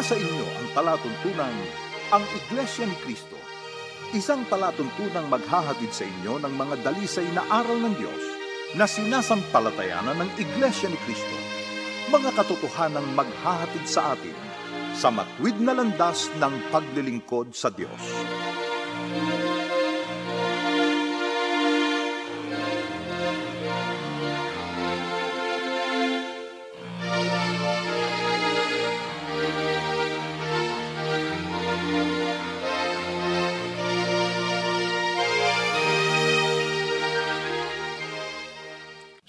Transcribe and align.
Ibinasa 0.00 0.16
inyo 0.16 0.48
ang 0.48 0.68
palatuntunang 0.72 1.58
ang 2.08 2.24
Iglesia 2.32 2.88
ni 2.88 2.96
Cristo, 3.04 3.36
isang 4.16 4.48
palatuntunang 4.48 5.28
maghahatid 5.28 5.92
sa 5.92 6.08
inyo 6.08 6.40
ng 6.40 6.56
mga 6.56 6.88
dalisay 6.88 7.28
na 7.36 7.44
aral 7.52 7.76
ng 7.84 8.00
Diyos 8.00 8.24
na 8.80 8.88
sinasampalatayanan 8.88 10.24
ng 10.24 10.30
Iglesia 10.40 10.88
ni 10.88 10.96
Cristo, 11.04 11.36
mga 12.08 12.32
katotohanang 12.32 13.12
maghahatid 13.12 13.84
sa 13.84 14.16
atin 14.16 14.32
sa 14.96 15.12
matwid 15.12 15.60
na 15.60 15.76
landas 15.76 16.32
ng 16.32 16.54
paglilingkod 16.72 17.52
sa 17.52 17.68
Diyos. 17.68 18.00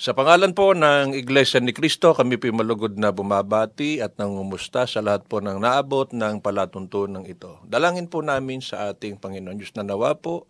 Sa 0.01 0.17
pangalan 0.17 0.57
po 0.57 0.73
ng 0.73 1.13
Iglesia 1.13 1.61
ni 1.61 1.77
Cristo, 1.77 2.17
kami 2.17 2.41
po 2.41 2.49
malugod 2.49 2.97
na 2.97 3.13
bumabati 3.13 4.01
at 4.01 4.17
nangumusta 4.17 4.89
sa 4.89 4.97
lahat 4.97 5.29
po 5.29 5.45
ng 5.45 5.61
naabot 5.61 6.09
ng 6.09 6.41
palatuntunan 6.41 7.21
ito. 7.21 7.61
Dalangin 7.69 8.09
po 8.09 8.25
namin 8.25 8.65
sa 8.65 8.89
ating 8.89 9.21
Panginoon 9.21 9.61
Diyos 9.61 9.77
na 9.77 9.85
nawa 9.85 10.17
po 10.17 10.49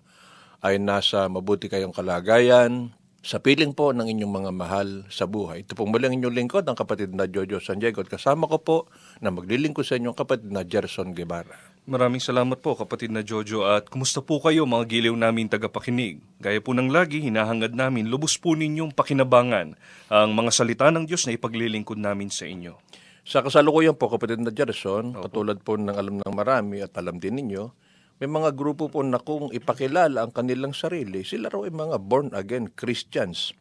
ay 0.63 0.79
nasa 0.79 1.27
mabuti 1.27 1.67
kayong 1.67 1.91
kalagayan, 1.91 2.95
sa 3.19 3.43
piling 3.43 3.75
po 3.75 3.91
ng 3.91 4.07
inyong 4.07 4.34
mga 4.39 4.51
mahal 4.55 5.03
sa 5.11 5.27
buhay. 5.27 5.67
Ito 5.67 5.76
pong 5.76 5.91
muli 5.91 6.07
ang 6.07 6.15
inyong 6.15 6.35
lingkod, 6.48 6.63
ang 6.63 6.79
kapatid 6.79 7.11
na 7.11 7.27
Jojo 7.27 7.59
San 7.59 7.83
Diego. 7.83 7.99
At 7.99 8.07
kasama 8.07 8.48
ko 8.48 8.57
po 8.63 8.77
na 9.20 9.35
maglilingkod 9.35 9.83
sa 9.83 9.99
inyong 9.99 10.15
kapatid 10.15 10.48
na 10.48 10.63
Gerson 10.63 11.11
Guevara. 11.11 11.70
Maraming 11.82 12.21
salamat 12.21 12.62
po 12.62 12.77
kapatid 12.77 13.10
na 13.10 13.26
Jojo 13.26 13.65
at 13.65 13.90
kumusta 13.90 14.21
po 14.21 14.37
kayo 14.37 14.70
mga 14.70 14.85
giliw 14.85 15.18
namin 15.18 15.49
tagapakinig. 15.49 16.21
Gaya 16.38 16.62
po 16.62 16.77
ng 16.77 16.93
lagi, 16.93 17.26
hinahangad 17.26 17.73
namin 17.73 18.05
lubos 18.05 18.38
po 18.38 18.54
ninyong 18.54 18.93
pakinabangan 18.93 19.73
ang 20.13 20.29
mga 20.29 20.51
salita 20.54 20.93
ng 20.93 21.10
Diyos 21.10 21.26
na 21.26 21.34
ipaglilingkod 21.34 21.98
namin 21.98 22.29
sa 22.29 22.46
inyo. 22.46 22.77
Sa 23.26 23.41
kasalukuyan 23.41 23.98
po 23.98 24.13
kapatid 24.13 24.46
na 24.46 24.54
Gerson, 24.54 25.18
katulad 25.26 25.57
po 25.65 25.73
ng 25.73 25.90
alam 25.90 26.21
ng 26.21 26.34
marami 26.38 26.85
at 26.85 26.93
alam 27.01 27.18
din 27.18 27.41
ninyo, 27.41 27.73
may 28.21 28.29
mga 28.29 28.54
grupo 28.54 28.85
po 28.85 29.01
na 29.01 29.18
kung 29.18 29.49
ipakilala 29.49 30.21
ang 30.21 30.29
kanilang 30.29 30.77
sarili, 30.77 31.26
sila 31.26 31.49
raw 31.49 31.66
ay 31.66 31.73
mga 31.73 31.98
born-again 31.98 32.70
Christians. 32.77 33.57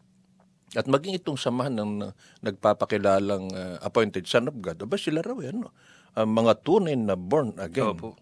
At 0.77 0.85
maging 0.85 1.25
itong 1.25 1.41
samahan 1.41 1.73
ng 1.73 2.13
nagpapakilalang 2.45 3.49
uh, 3.49 3.81
appointed 3.81 4.29
son 4.29 4.53
of 4.53 4.61
God, 4.61 4.77
aba 4.77 5.01
sila 5.01 5.25
raw 5.25 5.41
yan, 5.41 5.65
no? 5.65 5.73
Ang 6.23 6.31
mga 6.37 6.53
tunay 6.63 6.95
na 6.97 7.17
born 7.17 7.57
again. 7.57 7.97
Opo. 7.97 8.17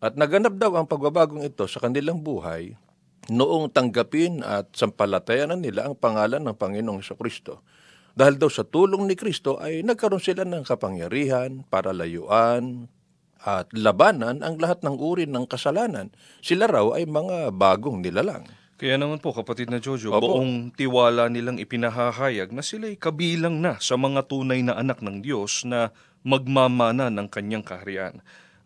At 0.00 0.16
naganap 0.16 0.56
daw 0.56 0.74
ang 0.80 0.88
pagbabagong 0.88 1.44
ito 1.44 1.68
sa 1.68 1.82
kanilang 1.82 2.24
buhay 2.24 2.72
noong 3.28 3.68
tanggapin 3.70 4.40
at 4.40 4.72
sampalatayanan 4.72 5.60
nila 5.60 5.86
ang 5.86 5.94
pangalan 5.94 6.40
ng 6.40 6.56
Panginoong 6.56 7.04
Kristo. 7.20 7.60
Dahil 8.16 8.40
daw 8.40 8.50
sa 8.50 8.66
tulong 8.66 9.06
ni 9.06 9.14
Kristo 9.14 9.60
ay 9.60 9.86
nagkaroon 9.86 10.22
sila 10.22 10.42
ng 10.42 10.66
kapangyarihan 10.66 11.62
para 11.68 11.94
layuan 11.94 12.90
at 13.40 13.70
labanan 13.72 14.44
ang 14.44 14.60
lahat 14.60 14.84
ng 14.84 14.96
uri 14.98 15.24
ng 15.24 15.46
kasalanan. 15.46 16.12
Sila 16.44 16.68
raw 16.68 16.92
ay 16.96 17.06
mga 17.06 17.54
bagong 17.54 18.02
nilalang. 18.02 18.44
Kaya 18.80 18.96
naman 18.96 19.20
po 19.20 19.36
kapatid 19.36 19.68
na 19.68 19.76
Jojo, 19.76 20.08
Opo. 20.08 20.40
buong 20.40 20.72
tiwala 20.72 21.28
nilang 21.28 21.60
ipinahahayag 21.60 22.48
na 22.48 22.64
sila'y 22.64 22.96
kabilang 22.96 23.60
na 23.60 23.76
sa 23.76 24.00
mga 24.00 24.24
tunay 24.24 24.64
na 24.64 24.72
anak 24.72 25.04
ng 25.04 25.20
Diyos 25.20 25.68
na 25.68 25.92
magmamana 26.22 27.08
ng 27.08 27.26
kanyang 27.28 27.64
kaharian. 27.64 28.20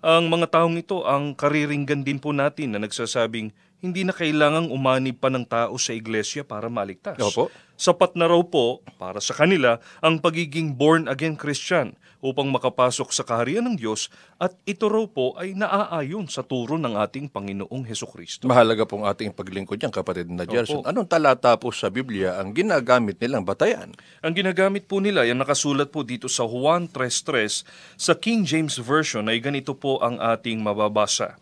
Ang 0.05 0.29
mga 0.29 0.61
taong 0.61 0.77
ito 0.77 1.01
ang 1.09 1.33
kariringgan 1.33 2.05
din 2.05 2.21
po 2.21 2.37
natin 2.37 2.77
na 2.77 2.83
nagsasabing 2.85 3.57
hindi 3.81 4.01
na 4.05 4.13
kailangang 4.17 4.73
umanib 4.73 5.21
pa 5.21 5.29
ng 5.29 5.45
tao 5.45 5.77
sa 5.77 5.93
iglesia 5.93 6.45
para 6.45 6.69
maligtas. 6.69 7.21
Opo. 7.21 7.53
Sapat 7.77 8.17
na 8.17 8.29
raw 8.29 8.41
po 8.45 8.81
para 8.97 9.21
sa 9.21 9.37
kanila 9.37 9.81
ang 10.05 10.21
pagiging 10.21 10.77
born-again 10.77 11.37
Christian 11.37 11.97
upang 12.25 12.49
makapasok 12.49 13.13
sa 13.13 13.21
kaharian 13.21 13.69
ng 13.69 13.77
Diyos 13.77 14.09
at 14.41 14.57
ito 14.65 14.89
raw 14.89 15.05
po 15.05 15.37
ay 15.37 15.53
naaayon 15.53 16.25
sa 16.33 16.41
turo 16.41 16.81
ng 16.81 16.97
ating 16.97 17.29
Panginoong 17.29 17.85
Heso 17.85 18.09
Kristo. 18.09 18.49
Mahalaga 18.49 18.89
pong 18.89 19.05
ating 19.05 19.37
paglingkod 19.37 19.77
yan, 19.77 19.93
kapatid 19.93 20.33
na 20.33 20.49
Gerson. 20.49 20.81
Opo. 20.81 20.89
Anong 20.89 21.05
talata 21.05 21.53
po 21.61 21.69
sa 21.69 21.93
Biblia 21.93 22.41
ang 22.41 22.57
ginagamit 22.57 23.21
nilang 23.21 23.45
batayan? 23.45 23.93
Ang 24.25 24.33
ginagamit 24.33 24.89
po 24.89 25.05
nila, 25.05 25.29
yan 25.29 25.37
nakasulat 25.37 25.93
po 25.93 26.01
dito 26.01 26.25
sa 26.33 26.49
Juan 26.49 26.89
3.3, 26.89 28.01
sa 28.01 28.17
King 28.17 28.49
James 28.49 28.81
Version 28.81 29.29
ay 29.29 29.45
ganito 29.45 29.77
po 29.77 30.01
ang 30.01 30.17
ating 30.17 30.65
mababasa. 30.65 31.37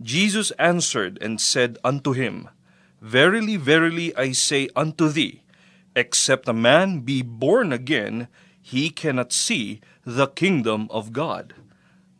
Jesus 0.00 0.48
answered 0.56 1.20
and 1.20 1.36
said 1.36 1.76
unto 1.84 2.16
him, 2.16 2.48
Verily, 3.04 3.60
verily, 3.60 4.16
I 4.16 4.32
say 4.32 4.72
unto 4.72 5.12
thee, 5.12 5.44
except 5.92 6.48
a 6.48 6.56
man 6.56 7.04
be 7.04 7.20
born 7.20 7.72
again, 7.72 8.28
he 8.60 8.90
cannot 8.90 9.30
see 9.30 9.80
the 10.06 10.30
kingdom 10.30 10.86
of 10.94 11.10
God. 11.10 11.50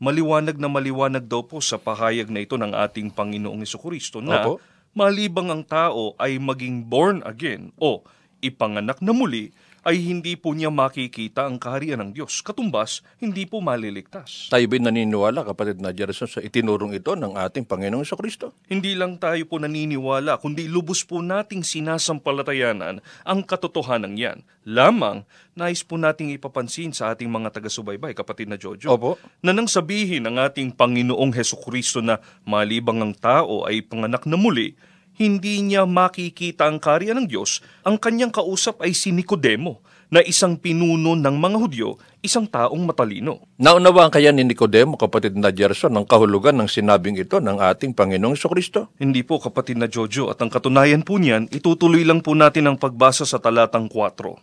Maliwanag 0.02 0.58
na 0.58 0.66
maliwanag 0.66 1.30
daw 1.30 1.46
po 1.46 1.62
sa 1.62 1.78
pahayag 1.78 2.28
na 2.28 2.42
ito 2.42 2.58
ng 2.58 2.74
ating 2.74 3.14
Panginoong 3.14 3.62
Kristo 3.62 4.18
na 4.18 4.42
Opo. 4.42 4.60
malibang 4.92 5.48
ang 5.48 5.62
tao 5.62 6.18
ay 6.18 6.36
maging 6.36 6.84
born 6.84 7.22
again 7.22 7.70
o 7.78 8.02
ipanganak 8.42 8.98
na 9.00 9.14
muli, 9.14 9.54
ay 9.86 10.02
hindi 10.02 10.34
po 10.34 10.50
niya 10.50 10.66
makikita 10.66 11.46
ang 11.46 11.62
kaharian 11.62 12.02
ng 12.02 12.10
Diyos. 12.10 12.42
Katumbas, 12.42 13.06
hindi 13.22 13.46
po 13.46 13.62
maliligtas. 13.62 14.50
Tayo 14.50 14.66
ba'y 14.66 14.82
naniniwala, 14.82 15.46
kapatid 15.46 15.78
na 15.78 15.94
Gerson, 15.94 16.26
sa 16.26 16.42
itinurong 16.42 16.90
ito 16.98 17.14
ng 17.14 17.38
ating 17.38 17.62
Panginoong 17.62 18.02
sa 18.02 18.18
Kristo? 18.18 18.50
Hindi 18.66 18.98
lang 18.98 19.22
tayo 19.22 19.46
po 19.46 19.62
naniniwala, 19.62 20.42
kundi 20.42 20.66
lubos 20.66 21.06
po 21.06 21.22
nating 21.22 21.62
sinasampalatayanan 21.62 22.98
ang 23.22 23.40
katotohanan 23.46 24.18
yan. 24.18 24.42
Lamang, 24.66 25.22
nais 25.54 25.86
po 25.86 25.94
nating 25.94 26.34
ipapansin 26.34 26.90
sa 26.90 27.14
ating 27.14 27.30
mga 27.30 27.54
taga-subaybay, 27.54 28.10
kapatid 28.18 28.50
na 28.50 28.58
Jojo, 28.58 28.90
Opo. 28.90 29.14
na 29.38 29.54
nang 29.54 29.70
sabihin 29.70 30.26
ng 30.26 30.42
ating 30.42 30.74
Panginoong 30.74 31.30
Heso 31.30 31.54
Kristo 31.62 32.02
na 32.02 32.18
malibang 32.42 32.98
ang 32.98 33.14
tao 33.14 33.62
ay 33.62 33.86
panganak 33.86 34.26
na 34.26 34.34
muli, 34.34 34.74
hindi 35.16 35.64
niya 35.64 35.88
makikita 35.88 36.68
ang 36.68 36.76
karya 36.76 37.16
ng 37.16 37.24
Diyos, 37.24 37.64
ang 37.82 37.96
kanyang 37.96 38.30
kausap 38.30 38.84
ay 38.84 38.92
si 38.92 39.10
Nicodemo, 39.16 39.80
na 40.06 40.22
isang 40.22 40.54
pinuno 40.54 41.18
ng 41.18 41.34
mga 41.34 41.56
Hudyo, 41.58 41.98
isang 42.22 42.46
taong 42.46 42.78
matalino. 42.86 43.42
Naunawaan 43.58 44.12
kaya 44.12 44.30
ni 44.30 44.46
Nicodemo, 44.46 44.94
kapatid 44.94 45.34
na 45.34 45.50
Gerson, 45.50 45.90
ang 45.98 46.06
kahulugan 46.06 46.54
ng 46.54 46.70
sinabing 46.70 47.18
ito 47.18 47.42
ng 47.42 47.58
ating 47.58 47.90
Panginoong 47.90 48.38
Kristo? 48.38 48.94
Hindi 49.02 49.26
po 49.26 49.42
kapatid 49.42 49.82
na 49.82 49.90
Jojo 49.90 50.30
at 50.30 50.38
ang 50.38 50.52
katunayan 50.52 51.02
po 51.02 51.18
niyan, 51.18 51.50
itutuloy 51.50 52.06
lang 52.06 52.22
po 52.22 52.38
natin 52.38 52.70
ang 52.70 52.76
pagbasa 52.78 53.26
sa 53.26 53.42
talatang 53.42 53.90
4. 53.90 54.38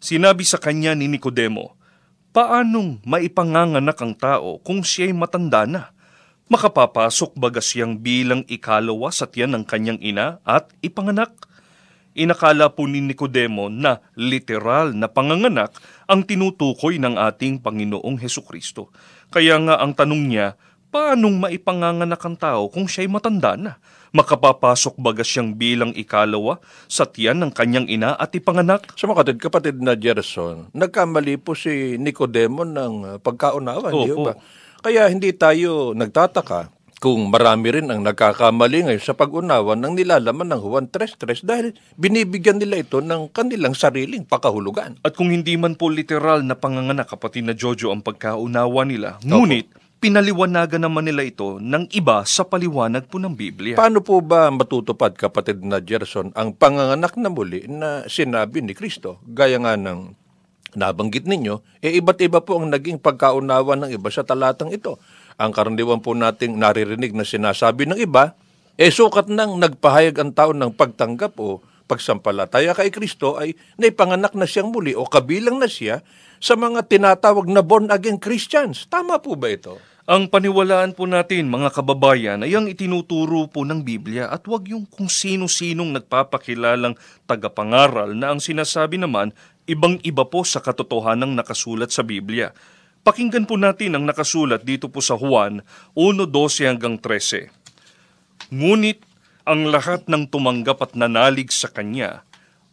Sinabi 0.00 0.44
sa 0.44 0.60
kanya 0.60 0.92
ni 0.92 1.08
Nicodemo, 1.08 1.80
Paanong 2.30 3.02
maipanganganak 3.02 3.98
ang 3.98 4.14
tao 4.14 4.62
kung 4.62 4.86
siya'y 4.86 5.10
matanda 5.10 5.66
na? 5.66 5.90
Makapapasok 6.50 7.38
baga 7.38 7.62
siyang 7.62 7.94
bilang 7.94 8.42
ikalawa 8.50 9.14
sa 9.14 9.30
tiyan 9.30 9.54
ng 9.54 9.64
kanyang 9.70 10.02
ina 10.02 10.42
at 10.42 10.66
ipanganak? 10.82 11.30
Inakala 12.18 12.74
po 12.74 12.90
ni 12.90 12.98
Nicodemo 12.98 13.70
na 13.70 14.02
literal 14.18 14.90
na 14.90 15.06
panganganak 15.06 15.70
ang 16.10 16.26
tinutukoy 16.26 16.98
ng 16.98 17.14
ating 17.14 17.62
Panginoong 17.62 18.18
Heso 18.18 18.42
Kristo. 18.42 18.90
Kaya 19.30 19.62
nga 19.62 19.78
ang 19.78 19.94
tanong 19.94 20.26
niya, 20.26 20.58
paanong 20.90 21.38
maipanganganak 21.38 22.18
ang 22.18 22.34
tao 22.34 22.66
kung 22.66 22.90
siya'y 22.90 23.06
matanda 23.06 23.54
na? 23.54 23.78
Makapapasok 24.10 24.98
baga 24.98 25.22
siyang 25.22 25.54
bilang 25.54 25.94
ikalawa 25.94 26.58
sa 26.90 27.06
tiyan 27.06 27.46
ng 27.46 27.54
kanyang 27.54 27.86
ina 27.86 28.18
at 28.18 28.34
ipanganak? 28.34 28.90
Sa 28.98 29.06
mga 29.06 29.22
kapatid, 29.22 29.38
kapatid 29.38 29.76
na 29.78 29.94
Gerson, 29.94 30.66
nagkamali 30.74 31.38
po 31.38 31.54
si 31.54 31.94
Nicodemo 31.94 32.66
ng 32.66 32.94
uh, 33.06 33.16
pagkaunawa, 33.22 33.94
di 33.94 34.10
ba? 34.18 34.34
Kaya 34.80 35.12
hindi 35.12 35.36
tayo 35.36 35.92
nagtataka 35.92 36.72
kung 37.00 37.32
marami 37.32 37.68
rin 37.72 37.88
ang 37.88 38.04
nagkakamali 38.04 38.88
ngayon 38.88 39.00
sa 39.00 39.16
pag-unawa 39.16 39.72
ng 39.76 39.96
nilalaman 39.96 40.52
ng 40.52 40.60
Juan 40.60 40.86
3.3 40.88 41.48
dahil 41.48 41.66
binibigyan 41.96 42.60
nila 42.60 42.84
ito 42.84 43.00
ng 43.00 43.32
kanilang 43.32 43.72
sariling 43.72 44.28
pakahulugan. 44.28 45.00
At 45.00 45.16
kung 45.16 45.32
hindi 45.32 45.56
man 45.56 45.80
po 45.80 45.88
literal 45.88 46.44
na 46.44 46.56
panganganak 46.56 47.08
kapatid 47.08 47.48
na 47.48 47.56
Jojo 47.56 47.88
ang 47.88 48.04
pagkaunawa 48.04 48.84
nila, 48.84 49.16
ngunit 49.24 49.72
pinaliwanagan 50.00 50.80
naman 50.80 51.08
nila 51.08 51.28
ito 51.28 51.60
ng 51.60 51.92
iba 51.92 52.24
sa 52.24 52.44
paliwanag 52.44 53.04
po 53.08 53.20
ng 53.20 53.36
Biblia. 53.36 53.76
Paano 53.76 54.00
po 54.00 54.20
ba 54.24 54.48
matutupad, 54.48 55.12
kapatid 55.12 55.60
na 55.60 55.80
Gerson, 55.80 56.32
ang 56.32 56.56
panganganak 56.56 57.16
na 57.20 57.28
muli 57.28 57.68
na 57.68 58.08
sinabi 58.08 58.64
ni 58.64 58.72
Kristo? 58.72 59.20
Gaya 59.28 59.60
nga 59.60 59.76
ng 59.76 60.19
nabanggit 60.74 61.26
ninyo, 61.26 61.82
eh 61.82 61.96
iba't 61.98 62.18
iba 62.22 62.42
po 62.42 62.60
ang 62.60 62.70
naging 62.70 63.00
pagkaunawa 63.00 63.78
ng 63.80 63.90
iba 63.94 64.08
sa 64.10 64.26
talatang 64.26 64.70
ito. 64.70 65.00
Ang 65.40 65.50
karaniwan 65.56 66.04
po 66.04 66.12
nating 66.12 66.58
naririnig 66.58 67.16
na 67.16 67.24
sinasabi 67.24 67.88
ng 67.88 67.98
iba, 68.02 68.36
eh 68.80 68.92
sukat 68.92 69.28
nang 69.28 69.56
nagpahayag 69.60 70.16
ang 70.20 70.32
tao 70.32 70.50
ng 70.52 70.72
pagtanggap 70.72 71.36
o 71.40 71.60
pagsampalataya 71.90 72.70
kay 72.78 72.94
Kristo 72.94 73.34
ay 73.34 73.58
naipanganak 73.74 74.38
na 74.38 74.46
siyang 74.46 74.70
muli 74.70 74.94
o 74.94 75.02
kabilang 75.10 75.58
na 75.58 75.66
siya 75.66 76.06
sa 76.38 76.54
mga 76.54 76.86
tinatawag 76.86 77.50
na 77.50 77.66
born-again 77.66 78.22
Christians. 78.22 78.86
Tama 78.86 79.18
po 79.18 79.34
ba 79.34 79.50
ito? 79.50 79.82
Ang 80.10 80.26
paniwalaan 80.26 80.94
po 80.94 81.06
natin, 81.06 81.46
mga 81.50 81.70
kababayan, 81.70 82.42
ay 82.42 82.54
ang 82.54 82.66
itinuturo 82.66 83.46
po 83.46 83.62
ng 83.62 83.82
Biblia 83.82 84.26
at 84.26 84.42
wag 84.46 84.66
yung 84.66 84.82
kung 84.82 85.06
sino-sinong 85.06 85.94
nagpapakilalang 85.94 86.98
tagapangaral 87.30 88.14
na 88.14 88.34
ang 88.34 88.42
sinasabi 88.42 88.98
naman 88.98 89.30
ibang-iba 89.70 90.26
po 90.26 90.42
sa 90.42 90.58
katotohanang 90.58 91.34
nakasulat 91.38 91.94
sa 91.94 92.02
Biblia. 92.02 92.50
Pakinggan 93.06 93.46
po 93.46 93.54
natin 93.54 93.94
ang 93.94 94.04
nakasulat 94.04 94.66
dito 94.66 94.90
po 94.90 94.98
sa 94.98 95.14
Juan 95.14 95.62
1.12 95.94 96.68
hanggang 96.68 96.98
13. 96.98 98.50
Ngunit 98.50 99.06
ang 99.50 99.66
lahat 99.66 100.06
ng 100.06 100.30
tumanggap 100.30 100.78
at 100.78 100.92
nanalig 100.94 101.50
sa 101.50 101.66
Kanya 101.66 102.22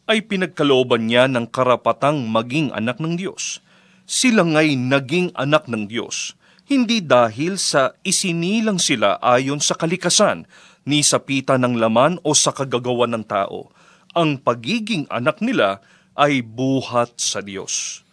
ay 0.06 0.22
pinagkalooban 0.22 1.10
niya 1.10 1.26
ng 1.26 1.50
karapatang 1.50 2.30
maging 2.30 2.70
anak 2.70 3.02
ng 3.02 3.18
Diyos. 3.18 3.66
Sila 4.06 4.46
nga'y 4.46 4.78
naging 4.78 5.34
anak 5.34 5.66
ng 5.66 5.90
Diyos, 5.90 6.38
hindi 6.70 7.02
dahil 7.02 7.58
sa 7.58 7.98
isinilang 8.06 8.78
sila 8.78 9.18
ayon 9.26 9.58
sa 9.58 9.74
kalikasan, 9.74 10.46
ni 10.86 11.02
sa 11.02 11.18
pita 11.18 11.58
ng 11.58 11.82
laman 11.82 12.22
o 12.22 12.38
sa 12.38 12.54
kagagawa 12.54 13.10
ng 13.10 13.26
tao. 13.26 13.74
Ang 14.14 14.38
pagiging 14.38 15.10
anak 15.10 15.42
nila 15.42 15.82
ay 16.14 16.46
buhat 16.46 17.18
sa 17.18 17.42
Diyos. 17.42 18.06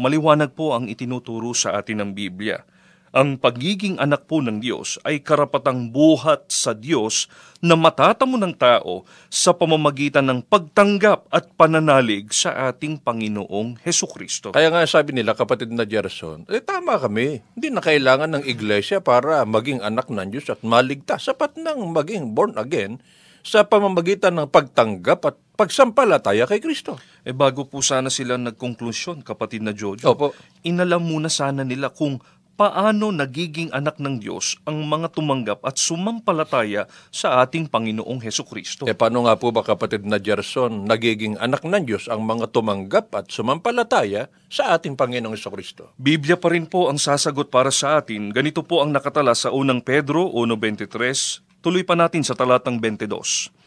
Maliwanag 0.00 0.56
po 0.56 0.72
ang 0.72 0.88
itinuturo 0.88 1.52
sa 1.52 1.76
atin 1.76 2.00
ng 2.00 2.10
Biblia. 2.16 2.64
Ang 3.10 3.42
pagiging 3.42 3.98
anak 3.98 4.30
po 4.30 4.38
ng 4.38 4.62
Diyos 4.62 4.94
ay 5.02 5.18
karapatang 5.18 5.90
buhat 5.90 6.46
sa 6.46 6.70
Diyos 6.70 7.26
na 7.58 7.74
matatamo 7.74 8.38
ng 8.38 8.54
tao 8.54 9.02
sa 9.26 9.50
pamamagitan 9.50 10.30
ng 10.30 10.46
pagtanggap 10.46 11.26
at 11.34 11.50
pananalig 11.58 12.30
sa 12.30 12.70
ating 12.70 13.02
Panginoong 13.02 13.82
Heso 13.82 14.06
Kristo. 14.06 14.54
Kaya 14.54 14.70
nga 14.70 14.86
sabi 14.86 15.10
nila, 15.10 15.34
kapatid 15.34 15.74
na 15.74 15.82
Gerson, 15.82 16.46
eh 16.46 16.62
tama 16.62 17.02
kami. 17.02 17.42
Hindi 17.58 17.74
na 17.74 17.82
kailangan 17.82 18.30
ng 18.38 18.44
iglesia 18.46 19.02
para 19.02 19.42
maging 19.42 19.82
anak 19.82 20.06
ng 20.06 20.30
Diyos 20.30 20.46
at 20.46 20.62
maligtas. 20.62 21.26
Sapat 21.26 21.58
nang 21.58 21.90
maging 21.90 22.30
born 22.30 22.54
again 22.54 23.02
sa 23.42 23.66
pamamagitan 23.66 24.38
ng 24.38 24.48
pagtanggap 24.54 25.20
at 25.26 25.36
pagsampalataya 25.58 26.46
kay 26.46 26.62
Kristo. 26.62 26.96
Eh 27.26 27.34
bago 27.34 27.66
po 27.66 27.82
sana 27.82 28.08
sila 28.08 28.38
nagkonklusyon, 28.38 29.26
kapatid 29.26 29.66
na 29.66 29.74
Jojo, 29.74 30.14
Opo. 30.14 30.32
inalam 30.64 31.04
muna 31.04 31.28
sana 31.28 31.66
nila 31.66 31.90
kung 31.90 32.22
paano 32.60 33.08
nagiging 33.08 33.72
anak 33.72 33.96
ng 33.96 34.20
Diyos 34.20 34.60
ang 34.68 34.84
mga 34.84 35.16
tumanggap 35.16 35.64
at 35.64 35.80
sumampalataya 35.80 36.84
sa 37.08 37.40
ating 37.40 37.72
Panginoong 37.72 38.20
Heso 38.20 38.44
Kristo. 38.44 38.84
Eh 38.84 38.92
paano 38.92 39.24
nga 39.24 39.40
po 39.40 39.48
ba 39.48 39.64
kapatid 39.64 40.04
na 40.04 40.20
Gerson, 40.20 40.84
nagiging 40.84 41.40
anak 41.40 41.64
ng 41.64 41.88
Diyos 41.88 42.04
ang 42.12 42.20
mga 42.20 42.52
tumanggap 42.52 43.16
at 43.16 43.32
sumampalataya 43.32 44.28
sa 44.52 44.76
ating 44.76 44.92
Panginoong 44.92 45.32
Iso 45.32 45.48
Kristo? 45.48 45.96
Biblia 45.96 46.36
pa 46.36 46.52
rin 46.52 46.68
po 46.68 46.92
ang 46.92 47.00
sasagot 47.00 47.48
para 47.48 47.72
sa 47.72 47.96
atin. 47.96 48.28
Ganito 48.28 48.60
po 48.60 48.84
ang 48.84 48.92
nakatala 48.92 49.32
sa 49.32 49.48
unang 49.56 49.80
Pedro 49.80 50.28
1.23. 50.28 51.64
Tuloy 51.64 51.80
pa 51.80 51.96
natin 51.96 52.20
sa 52.20 52.36
talatang 52.36 52.76
22. 52.76 53.59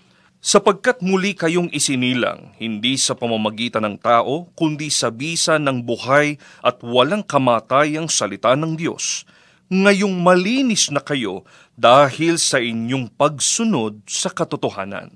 Sapagkat 0.44 1.00
muli 1.00 1.40
kayong 1.40 1.72
isinilang, 1.72 2.52
hindi 2.60 3.00
sa 3.00 3.16
pamamagitan 3.16 3.88
ng 3.88 3.96
tao, 3.96 4.52
kundi 4.60 4.92
sa 4.92 5.08
bisa 5.08 5.56
ng 5.56 5.88
buhay 5.88 6.36
at 6.60 6.84
walang 6.84 7.24
kamatayang 7.24 8.12
salita 8.12 8.52
ng 8.52 8.76
Diyos. 8.76 9.24
Ngayong 9.72 10.20
malinis 10.20 10.92
na 10.92 11.00
kayo 11.00 11.48
dahil 11.80 12.36
sa 12.36 12.60
inyong 12.60 13.16
pagsunod 13.16 14.04
sa 14.04 14.36
katotohanan. 14.36 15.16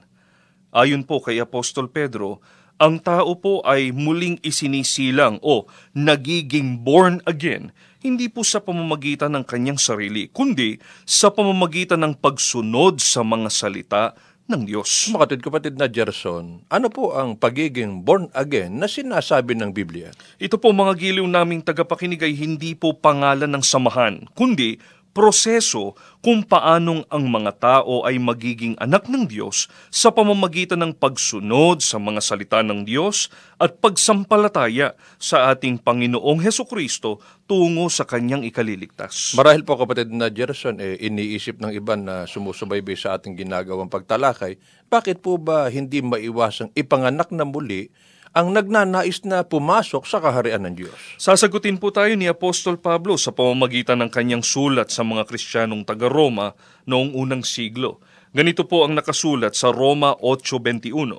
Ayon 0.71 1.03
po 1.03 1.19
kay 1.19 1.43
Apostol 1.43 1.91
Pedro, 1.91 2.39
ang 2.79 2.95
tao 3.03 3.35
po 3.35 3.59
ay 3.67 3.91
muling 3.91 4.39
isinisilang 4.47 5.43
o 5.43 5.67
nagiging 5.91 6.87
born 6.87 7.19
again, 7.27 7.75
hindi 7.99 8.31
po 8.31 8.47
sa 8.47 8.63
pamamagitan 8.63 9.35
ng 9.35 9.43
kanyang 9.43 9.75
sarili, 9.75 10.31
kundi 10.31 10.79
sa 11.03 11.35
pamamagitan 11.35 11.99
ng 11.99 12.15
pagsunod 12.15 13.03
sa 13.03 13.27
mga 13.27 13.49
salita 13.51 14.15
ng 14.47 14.63
Diyos. 14.63 15.11
Makatid 15.11 15.43
kapatid 15.43 15.73
na 15.75 15.91
Gerson, 15.91 16.63
ano 16.71 16.87
po 16.87 17.13
ang 17.13 17.35
pagiging 17.35 18.01
born 18.01 18.31
again 18.31 18.79
na 18.79 18.87
sinasabi 18.87 19.53
ng 19.59 19.75
Biblia? 19.75 20.15
Ito 20.39 20.55
po 20.55 20.71
mga 20.71 20.95
giliw 20.95 21.27
naming 21.27 21.61
tagapakinig 21.61 22.23
ay 22.23 22.33
hindi 22.33 22.73
po 22.73 22.95
pangalan 22.95 23.51
ng 23.51 23.63
samahan, 23.63 24.23
kundi 24.33 24.79
proseso 25.17 25.97
kung 26.21 26.45
paanong 26.45 27.01
ang 27.09 27.25
mga 27.25 27.51
tao 27.57 28.05
ay 28.05 28.21
magiging 28.21 28.77
anak 28.77 29.09
ng 29.09 29.25
Diyos 29.25 29.65
sa 29.89 30.13
pamamagitan 30.13 30.77
ng 30.85 30.93
pagsunod 30.93 31.81
sa 31.81 31.97
mga 31.97 32.21
salita 32.21 32.61
ng 32.61 32.85
Diyos 32.85 33.33
at 33.57 33.81
pagsampalataya 33.81 34.93
sa 35.17 35.49
ating 35.49 35.81
Panginoong 35.81 36.37
Heso 36.45 36.69
Kristo 36.69 37.17
tungo 37.49 37.89
sa 37.89 38.05
kanyang 38.05 38.45
ikaliligtas. 38.45 39.33
Marahil 39.33 39.65
po 39.65 39.81
kapatid 39.81 40.13
na 40.13 40.29
Gerson, 40.29 40.77
eh, 40.77 41.01
iniisip 41.01 41.57
ng 41.57 41.73
iba 41.73 41.97
na 41.97 42.29
sumusubaybay 42.29 42.93
sa 42.93 43.17
ating 43.17 43.33
ginagawang 43.41 43.89
pagtalakay, 43.89 44.61
bakit 44.85 45.25
po 45.25 45.41
ba 45.41 45.65
hindi 45.73 46.05
maiwasang 46.05 46.69
ipanganak 46.77 47.33
na 47.33 47.41
muli 47.41 47.89
ang 48.37 48.53
nagnanais 48.53 49.25
na 49.25 49.41
pumasok 49.41 50.05
sa 50.05 50.21
kaharian 50.21 50.61
ng 50.69 50.75
Diyos? 50.77 50.99
Sasagutin 51.17 51.81
po 51.81 51.89
tayo 51.89 52.13
ni 52.13 52.29
Apostol 52.29 52.77
Pablo 52.77 53.17
sa 53.17 53.33
pamamagitan 53.33 53.97
ng 54.05 54.13
kanyang 54.13 54.45
sulat 54.45 54.93
sa 54.93 55.01
mga 55.01 55.25
Kristiyanong 55.25 55.81
taga-Roma 55.81 56.53
noong 56.85 57.17
unang 57.17 57.41
siglo. 57.41 57.97
Ganito 58.37 58.69
po 58.69 58.85
ang 58.85 58.93
nakasulat 58.93 59.57
sa 59.57 59.73
Roma 59.73 60.13
8.21. 60.21 61.17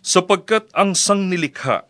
Sapagkat 0.00 0.72
ang 0.72 0.96
sangnilikha 0.96 1.84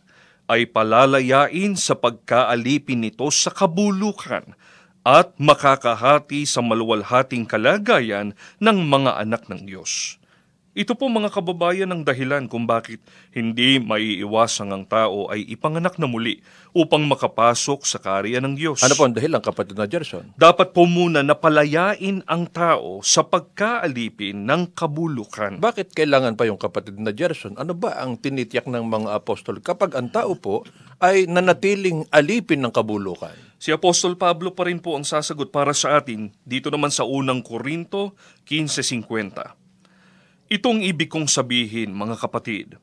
ay 0.50 0.67
palalayain 0.67 1.79
sa 1.79 1.94
pagkaalipin 1.94 3.06
nito 3.06 3.31
sa 3.31 3.55
kabulukan 3.55 4.58
at 5.06 5.31
makakahati 5.38 6.43
sa 6.43 6.58
maluwalhating 6.58 7.47
kalagayan 7.47 8.35
ng 8.58 8.79
mga 8.82 9.23
anak 9.23 9.47
ng 9.47 9.62
Diyos. 9.62 10.20
Ito 10.71 10.95
po 10.95 11.11
mga 11.11 11.35
kababayan 11.35 11.91
ang 11.91 12.07
dahilan 12.07 12.47
kung 12.47 12.63
bakit 12.63 13.03
hindi 13.35 13.83
maiiwasang 13.83 14.71
ang 14.71 14.87
tao 14.87 15.27
ay 15.27 15.43
ipanganak 15.51 15.99
na 15.99 16.07
muli 16.07 16.47
upang 16.71 17.03
makapasok 17.11 17.83
sa 17.83 17.99
karya 17.99 18.39
ng 18.39 18.55
Diyos. 18.55 18.79
Ano 18.87 18.95
po 18.95 19.03
ang 19.03 19.11
dahilan 19.11 19.43
kapatid 19.43 19.75
na 19.75 19.91
Gerson? 19.91 20.31
Dapat 20.39 20.71
po 20.71 20.87
muna 20.87 21.27
napalayain 21.27 22.23
ang 22.23 22.47
tao 22.47 23.03
sa 23.03 23.27
pagkaalipin 23.27 24.47
ng 24.47 24.71
kabulukan. 24.71 25.59
Bakit 25.59 25.91
kailangan 25.91 26.39
pa 26.39 26.47
yung 26.47 26.63
kapatid 26.63 27.03
na 27.03 27.11
Gerson? 27.11 27.59
Ano 27.59 27.75
ba 27.75 27.99
ang 27.99 28.15
tinitiyak 28.15 28.71
ng 28.71 28.87
mga 28.87 29.19
apostol 29.19 29.59
kapag 29.59 29.99
ang 29.99 30.07
tao 30.15 30.39
po 30.39 30.62
ay 31.03 31.27
nanatiling 31.27 32.07
alipin 32.15 32.62
ng 32.62 32.71
kabulukan? 32.71 33.35
Si 33.59 33.75
Apostol 33.75 34.15
Pablo 34.15 34.55
pa 34.55 34.71
rin 34.71 34.79
po 34.79 34.95
ang 34.95 35.03
sasagot 35.03 35.50
para 35.50 35.75
sa 35.75 35.99
atin 35.99 36.31
dito 36.47 36.71
naman 36.71 36.95
sa 36.95 37.03
unang 37.03 37.43
Korinto 37.43 38.15
15.50. 38.47 39.60
Itong 40.50 40.83
ibig 40.83 41.07
kong 41.07 41.30
sabihin, 41.30 41.95
mga 41.95 42.26
kapatid, 42.26 42.75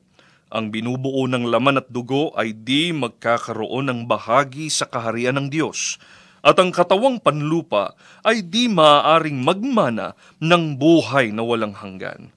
ang 0.48 0.72
binubuo 0.72 1.28
ng 1.28 1.52
laman 1.52 1.84
at 1.84 1.92
dugo 1.92 2.32
ay 2.32 2.56
di 2.56 2.96
magkakaroon 2.96 3.92
ng 3.92 4.00
bahagi 4.08 4.72
sa 4.72 4.88
kaharian 4.88 5.36
ng 5.36 5.52
Diyos, 5.52 6.00
at 6.40 6.56
ang 6.56 6.72
katawang 6.72 7.20
panlupa 7.20 7.92
ay 8.24 8.40
di 8.40 8.72
maaaring 8.72 9.44
magmana 9.44 10.16
ng 10.40 10.80
buhay 10.80 11.28
na 11.28 11.44
walang 11.44 11.76
hanggan. 11.76 12.32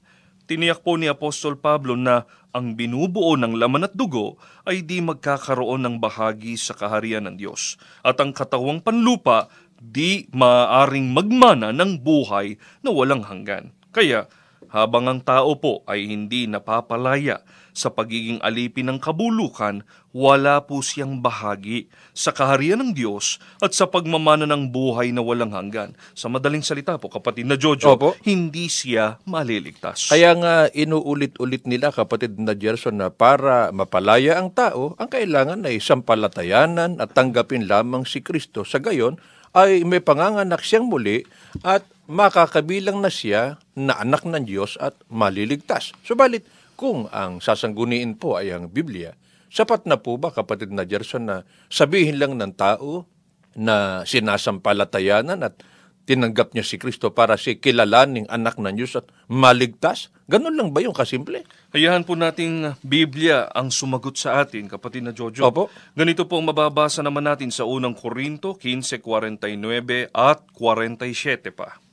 Tiniyak 0.51 0.83
po 0.83 0.99
ni 0.99 1.07
Apostol 1.07 1.55
Pablo 1.55 1.95
na 1.95 2.27
ang 2.51 2.75
binubuo 2.75 3.39
ng 3.39 3.55
laman 3.55 3.87
at 3.87 3.95
dugo 3.95 4.35
ay 4.67 4.83
di 4.83 4.99
magkakaroon 4.99 5.87
ng 5.87 5.95
bahagi 6.03 6.59
sa 6.59 6.75
kaharian 6.75 7.23
ng 7.31 7.39
Diyos, 7.39 7.79
at 8.03 8.19
ang 8.19 8.35
katawang 8.35 8.83
panlupa 8.83 9.47
di 9.79 10.27
maaaring 10.35 11.07
magmana 11.15 11.71
ng 11.71 12.03
buhay 12.03 12.59
na 12.83 12.91
walang 12.91 13.23
hanggan. 13.23 13.71
Kaya, 13.95 14.27
habang 14.71 15.11
ang 15.11 15.19
tao 15.19 15.59
po 15.59 15.83
ay 15.83 16.07
hindi 16.07 16.47
napapalaya 16.47 17.43
sa 17.71 17.91
pagiging 17.91 18.39
alipin 18.43 18.91
ng 18.91 18.99
kabulukan, 18.99 19.83
wala 20.11 20.63
po 20.67 20.83
siyang 20.83 21.23
bahagi 21.23 21.87
sa 22.11 22.35
kaharian 22.35 22.83
ng 22.83 22.91
Diyos 22.91 23.39
at 23.63 23.71
sa 23.71 23.87
pagmamana 23.87 24.43
ng 24.43 24.71
buhay 24.71 25.15
na 25.15 25.23
walang 25.23 25.55
hanggan. 25.55 25.95
Sa 26.11 26.27
madaling 26.27 26.63
salita 26.63 26.99
po, 26.99 27.07
kapatid 27.07 27.47
na 27.47 27.55
Jojo, 27.55 27.95
Opo. 27.95 28.15
hindi 28.27 28.67
siya 28.67 29.23
maliligtas. 29.23 30.11
Kaya 30.11 30.35
nga 30.35 30.55
inuulit-ulit 30.71 31.63
nila 31.63 31.95
kapatid 31.95 32.35
na 32.39 32.55
Gerson 32.55 32.99
na 32.99 33.07
para 33.07 33.71
mapalaya 33.71 34.39
ang 34.39 34.51
tao, 34.51 34.95
ang 34.99 35.07
kailangan 35.07 35.63
ay 35.63 35.79
sampalatayanan 35.79 36.99
at 36.99 37.15
tanggapin 37.15 37.71
lamang 37.71 38.03
si 38.03 38.19
Kristo. 38.19 38.67
Sa 38.67 38.83
gayon 38.83 39.15
ay 39.51 39.83
may 39.83 39.99
panganganak 39.99 40.63
siyang 40.63 40.87
muli 40.87 41.27
at 41.63 41.83
makakabilang 42.11 42.99
na 42.99 43.07
siya 43.07 43.55
na 43.71 43.95
anak 43.95 44.27
ng 44.27 44.43
Diyos 44.43 44.75
at 44.83 44.99
maliligtas. 45.07 45.95
Subalit, 46.03 46.43
kung 46.75 47.07
ang 47.07 47.39
sasangguniin 47.39 48.19
po 48.19 48.35
ay 48.35 48.51
ang 48.51 48.67
Biblia, 48.67 49.15
sapat 49.47 49.87
na 49.87 49.95
po 49.95 50.19
ba 50.19 50.35
kapatid 50.35 50.75
na 50.75 50.83
Gerson 50.83 51.23
na 51.23 51.47
sabihin 51.71 52.19
lang 52.19 52.35
ng 52.35 52.51
tao 52.51 53.07
na 53.55 54.03
sinasampalatayanan 54.03 55.39
at 55.39 55.55
tinanggap 56.03 56.51
niya 56.51 56.65
si 56.67 56.75
Kristo 56.81 57.15
para 57.15 57.39
si 57.39 57.55
kilalaning 57.55 58.27
anak 58.27 58.59
ng 58.59 58.75
Diyos 58.75 58.99
at 58.99 59.07
maligtas? 59.31 60.11
Ganun 60.27 60.59
lang 60.59 60.75
ba 60.75 60.83
yung 60.83 60.95
kasimple? 60.95 61.47
Hayahan 61.71 62.03
po 62.03 62.19
nating 62.19 62.75
Biblia 62.83 63.47
ang 63.55 63.71
sumagot 63.71 64.19
sa 64.19 64.43
atin, 64.43 64.67
kapatid 64.67 65.07
na 65.07 65.15
Jojo. 65.15 65.47
Opo. 65.47 65.71
Ganito 65.95 66.27
po 66.27 66.43
ang 66.43 66.51
mababasa 66.51 66.99
naman 66.99 67.23
natin 67.23 67.55
sa 67.55 67.63
unang 67.63 67.95
Korinto 67.95 68.57
15.49 68.59 70.11
at 70.11 70.43
47 70.59 71.55
pa. 71.55 71.90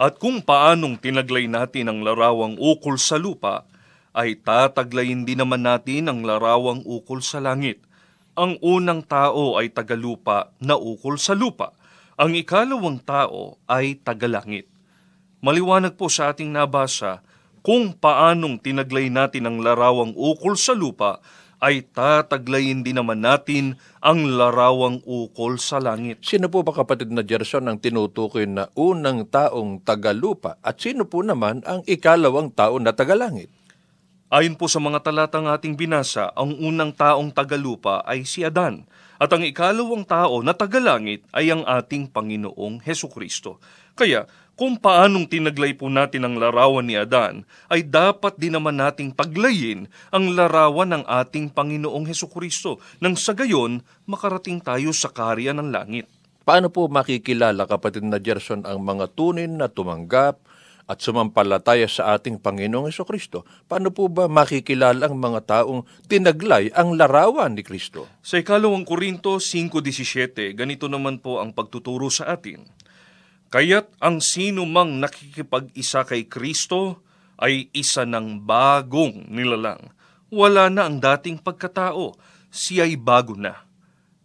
At 0.00 0.16
kung 0.16 0.40
paanong 0.40 0.96
tinaglay 0.96 1.44
natin 1.44 1.92
ang 1.92 2.00
larawang 2.00 2.56
ukol 2.56 2.96
sa 2.96 3.20
lupa, 3.20 3.68
ay 4.16 4.40
tataglayin 4.40 5.28
din 5.28 5.44
naman 5.44 5.60
natin 5.60 6.08
ang 6.08 6.24
larawang 6.24 6.80
ukol 6.88 7.20
sa 7.20 7.36
langit. 7.36 7.84
Ang 8.32 8.56
unang 8.64 9.04
tao 9.04 9.60
ay 9.60 9.68
tagalupa 9.68 10.56
na 10.56 10.80
ukol 10.80 11.20
sa 11.20 11.36
lupa. 11.36 11.76
Ang 12.16 12.32
ikalawang 12.32 12.96
tao 13.04 13.60
ay 13.68 14.00
tagalangit. 14.00 14.64
Maliwanag 15.44 16.00
po 16.00 16.08
sa 16.08 16.32
ating 16.32 16.48
nabasa 16.48 17.20
kung 17.60 17.92
paanong 17.92 18.56
tinaglay 18.56 19.12
natin 19.12 19.52
ang 19.52 19.60
larawang 19.60 20.16
ukol 20.16 20.56
sa 20.56 20.72
lupa 20.72 21.20
ay 21.60 21.84
tataglayin 21.84 22.80
din 22.80 22.96
naman 22.96 23.20
natin 23.20 23.76
ang 24.00 24.24
larawang 24.24 25.04
ukol 25.04 25.60
sa 25.60 25.76
langit. 25.76 26.24
Sino 26.24 26.48
po 26.48 26.64
ba 26.64 26.72
kapatid 26.72 27.12
na 27.12 27.20
Gerson 27.20 27.68
ang 27.68 27.76
tinutukoy 27.76 28.48
na 28.48 28.72
unang 28.72 29.28
taong 29.28 29.84
tagalupa 29.84 30.56
at 30.64 30.80
sino 30.80 31.04
po 31.04 31.20
naman 31.20 31.60
ang 31.68 31.84
ikalawang 31.84 32.48
tao 32.50 32.80
na 32.80 32.96
tagalangit? 32.96 33.52
Ayon 34.30 34.54
po 34.54 34.70
sa 34.70 34.78
mga 34.78 35.02
talatang 35.02 35.50
ating 35.50 35.74
binasa, 35.74 36.30
ang 36.38 36.54
unang 36.54 36.94
taong 36.94 37.34
tagalupa 37.34 38.00
ay 38.06 38.22
si 38.22 38.46
Adan 38.46 38.86
at 39.20 39.28
ang 39.28 39.44
ikalawang 39.44 40.06
tao 40.06 40.40
na 40.40 40.56
tagalangit 40.56 41.26
ay 41.34 41.52
ang 41.52 41.66
ating 41.66 42.08
Panginoong 42.08 42.80
Heso 42.80 43.12
Kristo. 43.12 43.60
Kaya 43.92 44.24
kung 44.60 44.76
paanong 44.76 45.24
tinaglay 45.24 45.72
po 45.72 45.88
natin 45.88 46.28
ang 46.28 46.36
larawan 46.36 46.84
ni 46.84 46.92
Adan, 46.92 47.48
ay 47.72 47.80
dapat 47.80 48.36
din 48.36 48.52
naman 48.52 48.76
nating 48.76 49.16
paglayin 49.16 49.88
ang 50.12 50.36
larawan 50.36 51.00
ng 51.00 51.04
ating 51.08 51.48
Panginoong 51.48 52.04
Heso 52.04 52.28
Kristo 52.28 52.76
nang 53.00 53.16
sa 53.16 53.32
gayon 53.32 53.80
makarating 54.04 54.60
tayo 54.60 54.92
sa 54.92 55.08
karya 55.08 55.56
ng 55.56 55.72
langit. 55.72 56.04
Paano 56.44 56.68
po 56.68 56.92
makikilala 56.92 57.64
kapatid 57.64 58.04
na 58.04 58.20
Gerson 58.20 58.68
ang 58.68 58.84
mga 58.84 59.08
tunin 59.16 59.56
na 59.56 59.72
tumanggap 59.72 60.36
at 60.84 61.00
sumampalataya 61.00 61.88
sa 61.88 62.12
ating 62.20 62.36
Panginoong 62.36 62.92
Heso 62.92 63.08
Kristo? 63.08 63.48
Paano 63.64 63.88
po 63.88 64.12
ba 64.12 64.28
makikilala 64.28 65.08
ang 65.08 65.16
mga 65.16 65.40
taong 65.40 65.88
tinaglay 66.04 66.68
ang 66.76 67.00
larawan 67.00 67.56
ni 67.56 67.64
Kristo? 67.64 68.12
Sa 68.20 68.36
ikalawang 68.36 68.84
Korinto 68.84 69.40
5.17, 69.40 70.52
ganito 70.52 70.84
naman 70.84 71.16
po 71.16 71.40
ang 71.40 71.56
pagtuturo 71.56 72.12
sa 72.12 72.36
atin. 72.36 72.79
Kaya't 73.50 73.98
ang 73.98 74.22
sino 74.22 74.62
mang 74.62 75.02
nakikipag-isa 75.02 76.06
kay 76.06 76.30
Kristo 76.30 77.02
ay 77.34 77.66
isa 77.74 78.06
ng 78.06 78.46
bagong 78.46 79.26
nilalang. 79.26 79.90
Wala 80.30 80.70
na 80.70 80.86
ang 80.86 81.02
dating 81.02 81.42
pagkatao, 81.42 82.14
siya 82.54 82.86
ay 82.86 82.94
bago 82.94 83.34
na. 83.34 83.66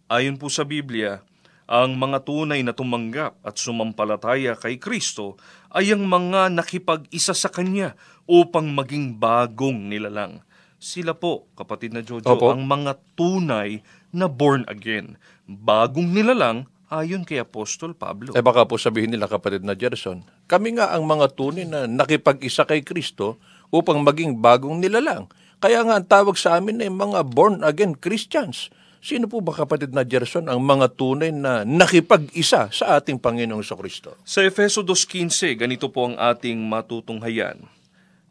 Ayon 0.06 0.38
po 0.38 0.46
sa 0.46 0.62
Biblia, 0.62 1.26
ang 1.66 1.98
mga 1.98 2.22
tunay 2.22 2.62
na 2.62 2.70
tumanggap 2.70 3.42
at 3.42 3.58
sumampalataya 3.58 4.54
kay 4.54 4.78
Kristo 4.78 5.34
ay 5.74 5.90
ang 5.90 6.06
mga 6.06 6.54
nakipag-isa 6.54 7.34
sa 7.34 7.50
Kanya 7.50 7.98
upang 8.30 8.70
maging 8.70 9.18
bagong 9.18 9.90
nilalang. 9.90 10.38
Sila 10.78 11.18
po, 11.18 11.50
kapatid 11.58 11.90
na 11.90 12.06
Jojo, 12.06 12.30
Opo. 12.30 12.54
ang 12.54 12.62
mga 12.62 12.94
tunay 13.18 13.82
na 14.14 14.30
born 14.30 14.62
again. 14.70 15.18
Bagong 15.50 16.14
nilalang 16.14 16.70
ayon 16.90 17.26
kay 17.26 17.42
Apostol 17.42 17.94
Pablo. 17.94 18.34
Eh 18.34 18.44
baka 18.44 18.66
po 18.66 18.78
sabihin 18.78 19.10
nila 19.10 19.26
kapatid 19.26 19.66
na 19.66 19.74
Gerson, 19.74 20.22
kami 20.46 20.78
nga 20.78 20.94
ang 20.94 21.06
mga 21.06 21.34
tunay 21.34 21.66
na 21.66 21.90
nakipag-isa 21.90 22.62
kay 22.66 22.86
Kristo 22.86 23.38
upang 23.74 24.02
maging 24.02 24.38
bagong 24.38 24.78
nilalang. 24.78 25.26
Kaya 25.58 25.82
nga 25.82 25.98
ang 25.98 26.06
tawag 26.06 26.36
sa 26.36 26.60
amin 26.60 26.84
ay 26.84 26.92
mga 26.92 27.26
born-again 27.26 27.96
Christians. 27.96 28.68
Sino 29.06 29.30
po 29.30 29.38
ba 29.38 29.54
kapatid 29.54 29.94
na 29.94 30.02
Gerson 30.02 30.50
ang 30.50 30.58
mga 30.60 30.98
tunay 30.98 31.30
na 31.30 31.62
nakipag-isa 31.62 32.68
sa 32.74 32.84
ating 32.98 33.22
Panginoong 33.22 33.62
sa 33.62 33.78
Kristo? 33.78 34.18
Sa 34.26 34.42
Efeso 34.42 34.82
2.15, 34.82 35.54
ganito 35.54 35.86
po 35.88 36.10
ang 36.10 36.16
ating 36.18 36.58
matutunghayan. 36.66 37.70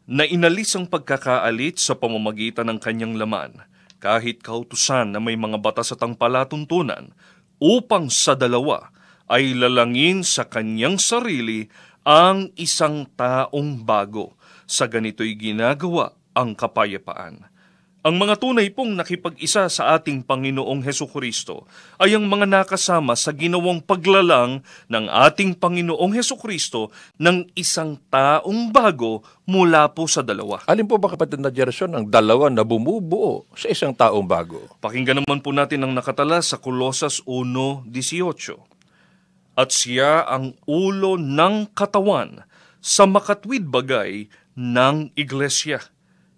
Na 0.06 0.22
inalis 0.22 0.76
ang 0.76 0.86
pagkakaalit 0.86 1.82
sa 1.82 1.98
pamamagitan 1.98 2.70
ng 2.70 2.78
kanyang 2.78 3.18
laman, 3.18 3.58
kahit 3.98 4.44
kautusan 4.44 5.10
na 5.10 5.18
may 5.18 5.34
mga 5.34 5.58
batas 5.58 5.90
at 5.90 5.98
ang 6.04 6.14
palatuntunan, 6.14 7.10
upang 7.62 8.12
sa 8.12 8.36
dalawa 8.36 8.92
ay 9.26 9.56
lalangin 9.58 10.22
sa 10.22 10.46
kanyang 10.46 11.00
sarili 11.02 11.66
ang 12.06 12.54
isang 12.54 13.10
taong 13.18 13.82
bago. 13.82 14.38
Sa 14.66 14.86
ganito'y 14.86 15.34
ginagawa 15.38 16.14
ang 16.34 16.54
kapayapaan. 16.54 17.46
Ang 18.06 18.22
mga 18.22 18.38
tunay 18.38 18.70
pong 18.70 18.94
nakipag-isa 18.94 19.66
sa 19.66 19.98
ating 19.98 20.22
Panginoong 20.22 20.78
Heso 20.86 21.10
Kristo 21.10 21.66
ay 21.98 22.14
ang 22.14 22.30
mga 22.30 22.46
nakasama 22.46 23.18
sa 23.18 23.34
ginawang 23.34 23.82
paglalang 23.82 24.62
ng 24.86 25.10
ating 25.10 25.58
Panginoong 25.58 26.14
Heso 26.14 26.38
Kristo 26.38 26.94
ng 27.18 27.50
isang 27.58 27.98
taong 28.06 28.70
bago 28.70 29.26
mula 29.42 29.90
po 29.90 30.06
sa 30.06 30.22
dalawa. 30.22 30.62
Alin 30.70 30.86
po 30.86 31.02
ba 31.02 31.10
kapatid 31.10 31.42
na 31.42 31.50
Gerson 31.50 31.98
ang 31.98 32.06
dalawa 32.06 32.46
na 32.46 32.62
bumubuo 32.62 33.42
sa 33.58 33.74
isang 33.74 33.90
taong 33.90 34.22
bago? 34.22 34.70
Pakinggan 34.78 35.26
naman 35.26 35.42
po 35.42 35.50
natin 35.50 35.82
ang 35.82 35.90
nakatala 35.90 36.38
sa 36.46 36.62
Kolosas 36.62 37.26
1.18. 37.26 37.90
At 39.58 39.74
siya 39.74 40.22
ang 40.30 40.54
ulo 40.62 41.18
ng 41.18 41.74
katawan 41.74 42.46
sa 42.78 43.02
makatwid 43.02 43.66
bagay 43.66 44.30
ng 44.54 45.10
iglesia. 45.18 45.82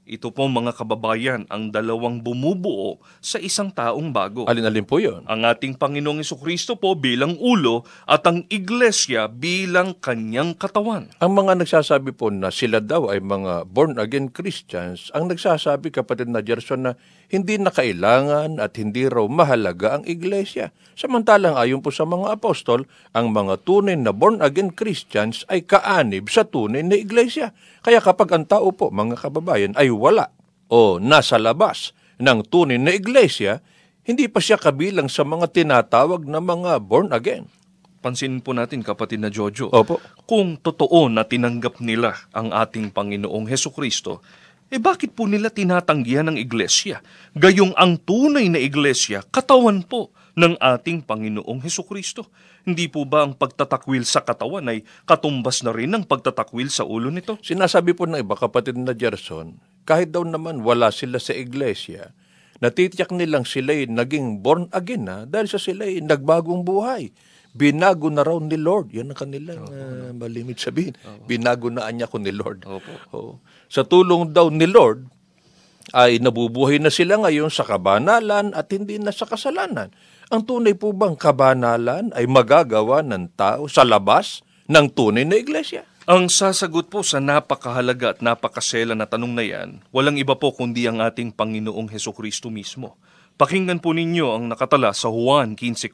Ito 0.08 0.32
po 0.32 0.48
mga 0.48 0.72
kababayan 0.72 1.44
ang 1.52 1.68
dalawang 1.68 2.24
bumubuo 2.24 2.96
sa 3.20 3.36
isang 3.36 3.68
taong 3.68 4.08
bago. 4.08 4.48
Alin-alin 4.48 4.88
po 4.88 4.96
yon? 4.96 5.28
Ang 5.28 5.44
ating 5.44 5.76
Panginoong 5.76 6.24
Kristo 6.24 6.80
po 6.80 6.96
bilang 6.96 7.36
ulo 7.36 7.84
at 8.08 8.24
ang 8.24 8.48
iglesia 8.48 9.28
bilang 9.28 9.92
kanyang 10.00 10.56
katawan. 10.56 11.12
Ang 11.20 11.32
mga 11.36 11.60
nagsasabi 11.60 12.16
po 12.16 12.32
na 12.32 12.48
sila 12.48 12.80
daw 12.80 13.12
ay 13.12 13.20
mga 13.20 13.68
born-again 13.68 14.32
Christians, 14.32 15.12
ang 15.12 15.28
nagsasabi 15.28 15.92
kapatid 15.92 16.32
na 16.32 16.40
Gerson 16.40 16.88
na 16.88 16.92
hindi 17.28 17.60
na 17.60 17.68
kailangan 17.68 18.56
at 18.56 18.80
hindi 18.80 19.04
raw 19.04 19.28
mahalaga 19.28 20.00
ang 20.00 20.04
iglesia. 20.08 20.72
Samantalang 20.96 21.60
ayon 21.60 21.84
po 21.84 21.92
sa 21.92 22.08
mga 22.08 22.40
apostol, 22.40 22.88
ang 23.12 23.30
mga 23.36 23.60
tunay 23.68 23.94
na 24.00 24.16
born-again 24.16 24.72
Christians 24.72 25.44
ay 25.52 25.68
kaanib 25.68 26.32
sa 26.32 26.48
tunay 26.48 26.80
na 26.80 26.96
iglesia. 26.96 27.52
Kaya 27.84 28.00
kapag 28.00 28.32
ang 28.32 28.48
tao 28.48 28.72
po, 28.72 28.88
mga 28.88 29.20
kababayan, 29.20 29.76
ay 29.76 29.92
wala 29.92 30.32
o 30.72 30.96
nasa 30.96 31.36
labas 31.36 31.92
ng 32.16 32.48
tunay 32.48 32.80
na 32.80 32.96
iglesia, 32.96 33.60
hindi 34.08 34.24
pa 34.24 34.40
siya 34.40 34.56
kabilang 34.56 35.12
sa 35.12 35.20
mga 35.22 35.52
tinatawag 35.52 36.24
na 36.24 36.40
mga 36.40 36.80
born-again. 36.80 37.44
Pansinin 37.98 38.40
po 38.40 38.54
natin 38.54 38.80
kapatid 38.80 39.20
na 39.20 39.28
Jojo, 39.28 39.68
Opo. 39.74 39.98
kung 40.24 40.56
totoo 40.56 41.10
na 41.10 41.26
tinanggap 41.26 41.82
nila 41.82 42.14
ang 42.30 42.54
ating 42.54 42.94
Panginoong 42.94 43.50
Heso 43.50 43.74
Kristo, 43.74 44.22
eh 44.68 44.76
bakit 44.76 45.16
po 45.16 45.24
nila 45.24 45.48
tinatanggihan 45.48 46.28
ng 46.28 46.36
iglesia? 46.36 47.00
Gayong 47.32 47.72
ang 47.72 47.96
tunay 47.96 48.52
na 48.52 48.60
iglesia, 48.60 49.24
katawan 49.32 49.80
po 49.80 50.12
ng 50.36 50.60
ating 50.60 51.02
Panginoong 51.02 51.64
Heso 51.64 51.82
Kristo. 51.88 52.28
Hindi 52.68 52.86
po 52.86 53.08
ba 53.08 53.24
ang 53.24 53.32
pagtatakwil 53.32 54.04
sa 54.04 54.20
katawan 54.20 54.68
ay 54.68 54.84
katumbas 55.08 55.64
na 55.64 55.72
rin 55.72 55.96
ang 55.96 56.04
pagtatakwil 56.04 56.68
sa 56.68 56.84
ulo 56.84 57.08
nito? 57.08 57.40
Sinasabi 57.40 57.96
po 57.96 58.04
ng 58.04 58.20
iba 58.20 58.36
kapatid 58.36 58.76
na 58.76 58.92
Gerson, 58.92 59.56
kahit 59.88 60.12
daw 60.12 60.22
naman 60.22 60.60
wala 60.60 60.92
sila 60.92 61.16
sa 61.16 61.32
iglesia, 61.32 62.12
natitiyak 62.60 63.08
nilang 63.08 63.48
sila'y 63.48 63.88
naging 63.88 64.44
born 64.44 64.68
again 64.76 65.08
na 65.08 65.24
dahil 65.24 65.48
sa 65.48 65.56
sila'y 65.56 66.04
nagbagong 66.04 66.60
buhay. 66.60 67.08
Binago 67.56 68.12
na 68.12 68.22
raw 68.22 68.36
ni 68.38 68.56
Lord. 68.60 68.92
Yan 68.92 69.12
ang 69.12 69.18
kanilang 69.18 69.64
ah, 69.68 70.12
malimit 70.12 70.60
sabihin. 70.60 70.94
Binago 71.24 71.72
na 71.72 71.88
anya 71.88 72.06
ko 72.06 72.20
ni 72.20 72.30
Lord. 72.30 72.68
Opo. 72.68 72.92
Oo. 73.16 73.32
Sa 73.66 73.82
tulong 73.82 74.30
daw 74.30 74.52
ni 74.52 74.68
Lord, 74.68 75.08
ay 75.96 76.20
nabubuhay 76.20 76.76
na 76.76 76.92
sila 76.92 77.16
ngayon 77.16 77.48
sa 77.48 77.64
kabanalan 77.64 78.52
at 78.52 78.68
hindi 78.68 79.00
na 79.00 79.12
sa 79.12 79.24
kasalanan. 79.24 79.88
Ang 80.28 80.44
tunay 80.44 80.76
po 80.76 80.92
bang 80.92 81.16
kabanalan 81.16 82.12
ay 82.12 82.28
magagawa 82.28 83.00
ng 83.00 83.32
tao 83.32 83.64
sa 83.64 83.88
labas 83.88 84.44
ng 84.68 84.86
tunay 84.92 85.24
na 85.24 85.40
iglesia? 85.40 85.88
Ang 86.08 86.32
sasagot 86.32 86.88
po 86.88 87.04
sa 87.04 87.20
napakahalaga 87.20 88.16
at 88.16 88.20
napakasela 88.24 88.96
na 88.96 89.04
tanong 89.04 89.32
na 89.32 89.44
yan, 89.44 89.84
walang 89.92 90.16
iba 90.16 90.36
po 90.36 90.56
kundi 90.56 90.88
ang 90.88 91.04
ating 91.04 91.36
Panginoong 91.36 91.92
Heso 91.92 92.16
Kristo 92.16 92.48
mismo. 92.48 92.96
Pakinggan 93.36 93.78
po 93.78 93.92
ninyo 93.92 94.26
ang 94.32 94.44
nakatala 94.48 94.96
sa 94.96 95.12
Juan 95.12 95.52
15.4, 95.52 95.92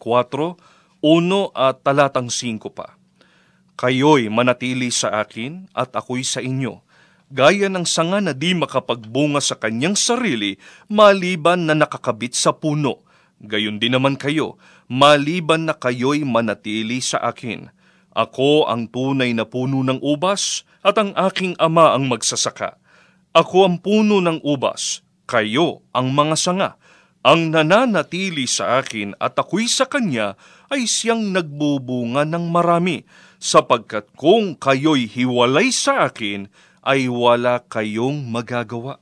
1 1.05 1.53
at 1.53 1.85
talatang 1.85 2.33
5 2.33 2.65
pa. 2.73 2.97
Kayo'y 3.77 4.33
manatili 4.33 4.89
sa 4.89 5.21
akin 5.21 5.69
at 5.77 5.93
ako'y 5.93 6.25
sa 6.25 6.41
inyo, 6.41 6.81
gaya 7.29 7.69
ng 7.69 7.85
sanga 7.85 8.25
na 8.25 8.33
di 8.33 8.57
makapagbunga 8.57 9.45
sa 9.45 9.61
kanyang 9.61 10.01
sarili 10.01 10.57
maliban 10.89 11.69
na 11.69 11.77
nakakabit 11.77 12.33
sa 12.33 12.57
puno. 12.57 13.05
Gayon 13.37 13.77
din 13.77 13.93
naman 13.93 14.17
kayo, 14.17 14.57
maliban 14.89 15.69
na 15.69 15.77
kayo'y 15.77 16.25
manatili 16.25 17.05
sa 17.05 17.21
akin. 17.21 17.69
Ako 18.17 18.65
ang 18.65 18.89
tunay 18.89 19.37
na 19.37 19.45
puno 19.45 19.85
ng 19.85 20.01
ubas 20.01 20.65
at 20.81 20.97
ang 20.97 21.13
aking 21.21 21.53
ama 21.61 21.93
ang 21.93 22.09
magsasaka. 22.09 22.81
Ako 23.37 23.69
ang 23.69 23.77
puno 23.77 24.25
ng 24.25 24.41
ubas, 24.41 25.05
kayo 25.29 25.85
ang 25.93 26.17
mga 26.17 26.37
sanga. 26.41 26.71
Ang 27.21 27.53
nananatili 27.53 28.49
sa 28.49 28.81
akin 28.81 29.21
at 29.21 29.37
ako'y 29.37 29.69
sa 29.69 29.85
kanya 29.85 30.41
ay 30.73 30.89
siyang 30.89 31.33
nagbubunga 31.33 32.25
ng 32.25 32.49
marami, 32.49 33.05
sapagkat 33.41 34.09
kung 34.17 34.57
kayo'y 34.57 35.05
hiwalay 35.09 35.69
sa 35.69 36.09
akin, 36.09 36.49
ay 36.85 37.09
wala 37.09 37.65
kayong 37.65 38.29
magagawa. 38.29 39.01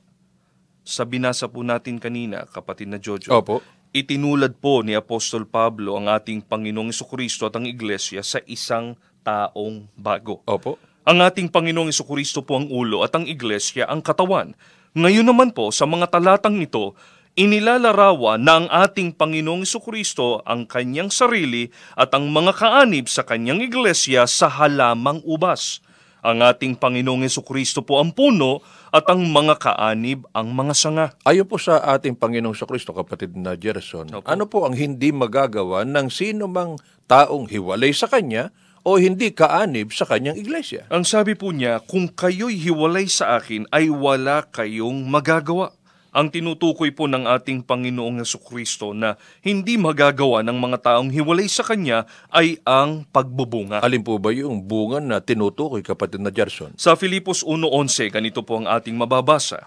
Sa 0.83 1.07
binasa 1.07 1.47
po 1.47 1.63
natin 1.63 1.99
kanina, 1.99 2.43
kapatid 2.47 2.91
na 2.91 2.99
Jojo, 2.99 3.31
Opo. 3.31 3.63
itinulad 3.95 4.59
po 4.59 4.83
ni 4.83 4.95
Apostol 4.95 5.47
Pablo 5.47 5.95
ang 5.95 6.11
ating 6.11 6.43
Panginoong 6.43 6.91
Kristo 6.91 7.47
at 7.47 7.55
ang 7.55 7.67
Iglesia 7.67 8.19
sa 8.19 8.43
isang 8.47 8.99
taong 9.23 9.87
bago. 9.95 10.43
Opo. 10.43 10.75
Ang 11.03 11.19
ating 11.23 11.51
Panginoong 11.51 11.91
Kristo 11.91 12.43
po 12.47 12.59
ang 12.59 12.67
ulo 12.71 13.03
at 13.03 13.11
ang 13.15 13.27
Iglesia 13.27 13.87
ang 13.87 13.99
katawan. 13.99 14.55
Ngayon 14.93 15.25
naman 15.25 15.51
po 15.51 15.73
sa 15.73 15.83
mga 15.83 16.07
talatang 16.07 16.59
ito, 16.61 16.95
inilalarawan 17.33 18.45
na 18.45 18.53
ang 18.61 18.67
ating 18.69 19.17
Panginoong 19.17 19.65
Kristo 19.65 20.45
ang 20.45 20.69
kanyang 20.69 21.09
sarili 21.09 21.69
at 21.97 22.13
ang 22.13 22.29
mga 22.29 22.53
kaanib 22.53 23.09
sa 23.09 23.25
kanyang 23.25 23.65
Iglesia 23.65 24.29
sa 24.29 24.49
halamang 24.49 25.21
ubas. 25.25 25.81
Ang 26.23 26.39
ating 26.39 26.79
Panginoong 26.79 27.27
Kristo 27.43 27.83
po 27.83 27.99
ang 27.99 28.15
puno 28.15 28.63
at 28.95 29.03
ang 29.11 29.27
mga 29.27 29.59
kaanib 29.59 30.23
ang 30.31 30.55
mga 30.55 30.73
sanga. 30.77 31.05
Ayon 31.27 31.43
po 31.43 31.59
sa 31.59 31.83
ating 31.83 32.15
Panginoong 32.15 32.55
Kristo, 32.55 32.95
kapatid 32.95 33.35
na 33.35 33.59
Gerson, 33.59 34.07
Opo. 34.13 34.23
ano 34.23 34.47
po 34.47 34.63
ang 34.63 34.77
hindi 34.77 35.11
magagawa 35.11 35.83
ng 35.83 36.07
sino 36.07 36.47
mang 36.47 36.79
taong 37.11 37.51
hiwalay 37.51 37.91
sa 37.91 38.07
Kanya 38.07 38.55
o 38.87 38.95
hindi 38.95 39.35
kaanib 39.35 39.91
sa 39.91 40.07
Kanyang 40.07 40.39
iglesia? 40.39 40.87
Ang 40.87 41.03
sabi 41.03 41.35
po 41.35 41.51
niya, 41.51 41.83
kung 41.83 42.07
kayo'y 42.07 42.55
hiwalay 42.55 43.11
sa 43.11 43.35
akin, 43.41 43.67
ay 43.75 43.91
wala 43.91 44.47
kayong 44.47 45.03
magagawa. 45.03 45.75
Ang 46.13 46.29
tinutukoy 46.29 46.93
po 46.93 47.09
ng 47.09 47.25
ating 47.25 47.65
Panginoong 47.65 48.21
Yesu 48.21 48.37
Kristo 48.37 48.93
na 48.93 49.17
hindi 49.41 49.81
magagawa 49.81 50.45
ng 50.45 50.53
mga 50.61 50.77
taong 50.85 51.09
hiwalay 51.09 51.49
sa 51.49 51.65
Kanya 51.65 52.05
ay 52.29 52.61
ang 52.69 53.01
pagbubunga. 53.09 53.81
Alin 53.81 54.05
po 54.05 54.21
ba 54.21 54.29
yung 54.29 54.61
bunga 54.61 55.01
na 55.01 55.25
tinutukoy, 55.25 55.81
kapatid 55.81 56.21
na 56.21 56.29
Gerson? 56.29 56.69
Sa 56.77 56.93
Filipos 56.93 57.41
1.11, 57.41 58.13
ganito 58.13 58.45
po 58.45 58.61
ang 58.61 58.69
ating 58.69 58.93
mababasa, 58.93 59.65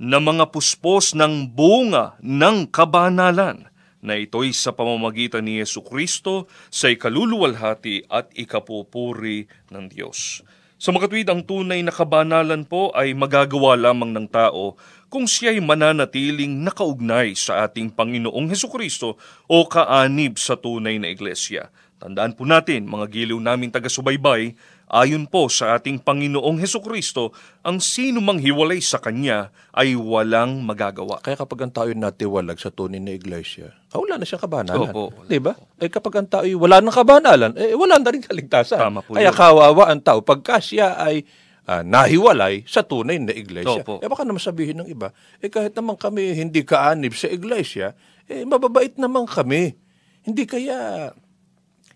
na 0.00 0.16
mga 0.24 0.48
puspos 0.48 1.12
ng 1.12 1.52
bunga 1.52 2.16
ng 2.24 2.64
kabanalan, 2.72 3.68
na 4.00 4.16
ito'y 4.16 4.56
sa 4.56 4.72
pamamagitan 4.72 5.44
ni 5.44 5.60
Yesu 5.60 5.84
Kristo 5.84 6.48
sa 6.72 6.88
ikaluluwalhati 6.88 8.08
at 8.08 8.32
ikapupuri 8.32 9.52
ng 9.68 9.84
Diyos. 9.92 10.40
Sa 10.80 10.92
makatwid, 10.92 11.24
ang 11.32 11.40
tunay 11.40 11.80
na 11.80 11.88
kabanalan 11.88 12.68
po 12.68 12.92
ay 12.92 13.16
magagawa 13.16 13.72
lamang 13.72 14.12
ng 14.12 14.28
tao 14.28 14.76
kung 15.14 15.30
siya'y 15.30 15.62
mananatiling 15.62 16.66
nakaugnay 16.66 17.38
sa 17.38 17.70
ating 17.70 17.94
Panginoong 17.94 18.50
Heso 18.50 18.66
Kristo 18.66 19.14
o 19.46 19.62
kaanib 19.62 20.42
sa 20.42 20.58
tunay 20.58 20.98
na 20.98 21.06
iglesia. 21.06 21.70
Tandaan 22.02 22.34
po 22.34 22.42
natin, 22.42 22.90
mga 22.90 23.06
giliw 23.14 23.38
naming 23.38 23.70
taga-subaybay, 23.70 24.58
ayon 24.90 25.30
po 25.30 25.46
sa 25.46 25.78
ating 25.78 26.02
Panginoong 26.02 26.58
Heso 26.58 26.82
Kristo, 26.82 27.30
ang 27.62 27.78
sino 27.78 28.18
mang 28.18 28.42
hiwalay 28.42 28.82
sa 28.82 28.98
Kanya 28.98 29.54
ay 29.70 29.94
walang 29.94 30.66
magagawa. 30.66 31.22
Kaya 31.22 31.38
kapag 31.38 31.62
ang 31.62 31.70
tao'y 31.70 31.94
natiwalag 31.94 32.58
sa 32.58 32.74
tunay 32.74 32.98
na 32.98 33.14
iglesia, 33.14 33.70
ah, 33.94 34.02
wala 34.02 34.18
na 34.18 34.26
siyang 34.26 34.42
kabanalan. 34.42 34.90
Opo. 34.90 35.14
Di 35.30 35.38
ba? 35.38 35.54
Eh 35.78 35.86
kapag 35.86 36.26
ang 36.26 36.26
tao'y 36.26 36.58
wala 36.58 36.82
ng 36.82 36.90
kabanalan, 36.90 37.54
eh 37.54 37.70
wala 37.78 38.02
na 38.02 38.10
rin 38.10 38.18
kaligtasan. 38.26 38.82
Tama 38.82 39.06
po 39.06 39.14
Kaya 39.14 39.30
yun. 39.30 39.38
kawawa 39.38 39.94
ang 39.94 40.02
tao 40.02 40.26
pagka 40.26 40.58
siya 40.58 40.98
ay 40.98 41.22
ah, 41.68 41.82
nahiwalay 41.84 42.64
sa 42.68 42.84
tunay 42.84 43.20
na 43.20 43.32
iglesia. 43.32 43.84
Opo. 43.84 44.00
Eh 44.00 44.08
baka 44.08 44.24
naman 44.24 44.40
sabihin 44.40 44.84
ng 44.84 44.88
iba, 44.88 45.12
eh 45.40 45.48
kahit 45.48 45.72
naman 45.76 45.96
kami 45.96 46.36
hindi 46.36 46.64
kaanib 46.64 47.16
sa 47.16 47.28
iglesia, 47.28 47.96
eh 48.28 48.44
mababait 48.44 48.96
naman 48.96 49.28
kami. 49.28 49.76
Hindi 50.24 50.48
kaya 50.48 51.12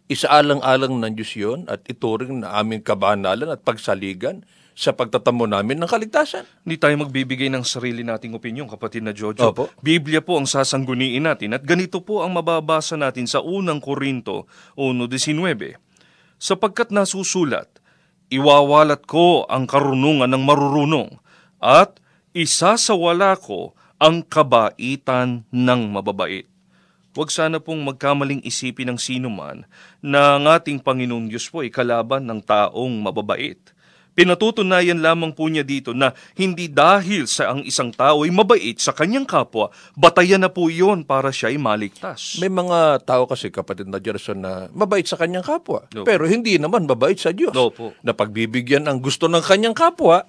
isaalang-alang 0.08 1.00
ng 1.00 1.12
Diyos 1.16 1.32
yun 1.36 1.60
at 1.68 1.84
ituring 1.88 2.44
na 2.44 2.56
aming 2.60 2.80
kabanalan 2.80 3.52
at 3.52 3.60
pagsaligan 3.60 4.44
sa 4.78 4.94
pagtatamo 4.94 5.44
namin 5.50 5.74
ng 5.82 5.90
kaligtasan. 5.90 6.46
Hindi 6.62 6.78
tayo 6.78 6.94
magbibigay 7.02 7.50
ng 7.50 7.66
sarili 7.66 8.06
nating 8.06 8.38
opinyon, 8.38 8.70
kapatid 8.70 9.02
na 9.02 9.10
Jojo. 9.10 9.50
Opo. 9.50 9.66
Biblia 9.82 10.22
po 10.22 10.38
ang 10.38 10.46
sasangguniin 10.46 11.26
natin 11.26 11.58
at 11.58 11.66
ganito 11.66 11.98
po 11.98 12.22
ang 12.22 12.38
mababasa 12.38 12.94
natin 12.94 13.26
sa 13.26 13.42
unang 13.42 13.82
Korinto 13.82 14.46
1.19. 14.78 15.74
Sapagkat 16.38 16.94
nasusulat, 16.94 17.77
iwawalat 18.28 19.04
ko 19.08 19.48
ang 19.48 19.64
karunungan 19.64 20.28
ng 20.28 20.42
marurunong 20.44 21.20
at 21.58 22.00
isasawala 22.36 23.34
ko 23.40 23.74
ang 23.98 24.22
kabaitan 24.22 25.42
ng 25.50 25.80
mababait. 25.90 26.46
Huwag 27.18 27.34
sana 27.34 27.58
pong 27.58 27.82
magkamaling 27.82 28.38
isipin 28.46 28.94
ng 28.94 28.98
sino 29.00 29.26
man 29.26 29.66
na 29.98 30.38
ang 30.38 30.46
ating 30.46 30.78
Panginoong 30.78 31.26
Diyos 31.26 31.50
po 31.50 31.66
ay 31.66 31.72
kalaban 31.74 32.22
ng 32.22 32.38
taong 32.38 32.94
mababait. 33.02 33.58
Pinatutunayan 34.18 34.98
lamang 34.98 35.30
po 35.30 35.46
niya 35.46 35.62
dito 35.62 35.94
na 35.94 36.10
hindi 36.34 36.66
dahil 36.66 37.30
sa 37.30 37.54
ang 37.54 37.62
isang 37.62 37.94
tao 37.94 38.26
ay 38.26 38.34
mabait 38.34 38.74
sa 38.74 38.90
kanyang 38.90 39.22
kapwa, 39.22 39.70
batayan 39.94 40.42
na 40.42 40.50
po 40.50 40.66
iyon 40.66 41.06
para 41.06 41.30
siya 41.30 41.54
ay 41.54 41.58
maligtas. 41.62 42.34
May 42.42 42.50
mga 42.50 43.06
tao 43.06 43.30
kasi, 43.30 43.54
kapatid 43.54 43.86
na 43.86 44.02
Gerson, 44.02 44.42
na 44.42 44.66
mabait 44.74 45.06
sa 45.06 45.14
kanyang 45.14 45.46
kapwa. 45.46 45.86
Opo. 45.86 46.02
Pero 46.02 46.26
hindi 46.26 46.58
naman 46.58 46.90
mabait 46.90 47.14
sa 47.14 47.30
Diyos. 47.30 47.54
Opo. 47.54 47.94
Na 48.02 48.10
pagbibigyan 48.10 48.90
ang 48.90 48.98
gusto 48.98 49.30
ng 49.30 49.38
kanyang 49.38 49.78
kapwa, 49.78 50.26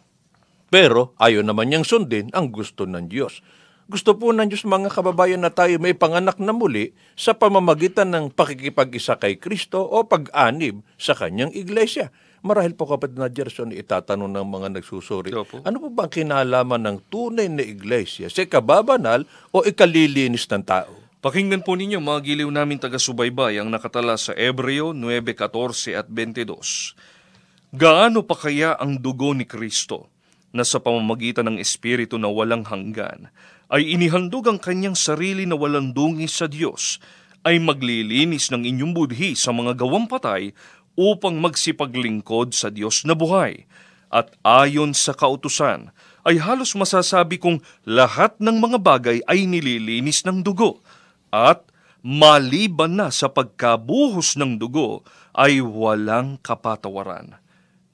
pero 0.70 1.18
ayaw 1.18 1.42
naman 1.42 1.74
niyang 1.74 1.82
sundin 1.82 2.30
ang 2.38 2.54
gusto 2.54 2.86
ng 2.86 3.10
Diyos. 3.10 3.42
Gusto 3.90 4.14
po 4.14 4.30
ng 4.30 4.54
Diyos 4.54 4.70
mga 4.70 4.94
kababayan 4.94 5.42
na 5.42 5.50
tayo 5.50 5.82
may 5.82 5.98
panganak 5.98 6.38
na 6.38 6.54
muli 6.54 6.94
sa 7.18 7.34
pamamagitan 7.34 8.14
ng 8.14 8.38
pakikipag-isa 8.38 9.18
kay 9.18 9.42
Kristo 9.42 9.82
o 9.82 10.06
pag-anib 10.06 10.86
sa 11.02 11.18
kanyang 11.18 11.50
iglesia. 11.58 12.14
Marahil 12.40 12.72
po 12.72 12.88
kapatid 12.88 13.20
na 13.20 13.28
Gerson, 13.28 13.76
itatanong 13.76 14.32
ng 14.32 14.48
mga 14.48 14.68
nagsusuri, 14.80 15.36
Opo. 15.36 15.60
ano 15.60 15.78
po 15.84 15.88
ba 15.92 16.08
ang 16.08 16.14
kinalaman 16.14 16.80
ng 16.80 16.98
tunay 17.12 17.52
na 17.52 17.64
iglesia 17.68 18.32
sa 18.32 18.48
ikababanal 18.48 19.28
o 19.52 19.68
ikalilinis 19.68 20.48
ng 20.48 20.64
tao? 20.64 20.94
Pakinggan 21.20 21.68
po 21.68 21.76
ninyo 21.76 22.00
mga 22.00 22.24
giliw 22.24 22.48
namin 22.48 22.80
taga-subaybay 22.80 23.60
ang 23.60 23.68
nakatala 23.68 24.16
sa 24.16 24.32
Ebreo 24.40 24.96
9.14 24.96 26.00
at 26.00 26.08
22. 26.08 27.76
Gaano 27.76 28.24
pa 28.24 28.40
kaya 28.40 28.80
ang 28.80 28.96
dugo 28.96 29.36
ni 29.36 29.44
Kristo 29.44 30.08
na 30.56 30.64
sa 30.64 30.80
pamamagitan 30.80 31.52
ng 31.52 31.58
Espiritu 31.60 32.16
na 32.16 32.32
walang 32.32 32.64
hanggan 32.64 33.28
ay 33.68 33.92
inihandog 33.94 34.48
ang 34.48 34.64
kanyang 34.64 34.96
sarili 34.96 35.44
na 35.44 35.60
walang 35.60 35.92
dungis 35.92 36.40
sa 36.40 36.48
Diyos 36.48 37.04
ay 37.44 37.60
maglilinis 37.60 38.52
ng 38.52 38.68
inyong 38.68 38.96
budhi 38.96 39.32
sa 39.36 39.56
mga 39.56 39.76
gawang 39.80 40.08
patay 40.08 40.52
upang 41.00 41.40
magsipaglingkod 41.40 42.52
sa 42.52 42.68
Diyos 42.68 43.08
na 43.08 43.16
buhay. 43.16 43.64
At 44.12 44.36
ayon 44.44 44.92
sa 44.92 45.16
kautusan, 45.16 45.96
ay 46.28 46.36
halos 46.44 46.76
masasabi 46.76 47.40
kong 47.40 47.64
lahat 47.88 48.36
ng 48.44 48.60
mga 48.60 48.78
bagay 48.84 49.18
ay 49.24 49.48
nililinis 49.48 50.28
ng 50.28 50.44
dugo. 50.44 50.84
At 51.32 51.64
maliban 52.04 53.00
na 53.00 53.08
sa 53.16 53.32
pagkabuhos 53.32 54.36
ng 54.36 54.60
dugo, 54.60 55.08
ay 55.32 55.64
walang 55.64 56.36
kapatawaran. 56.44 57.40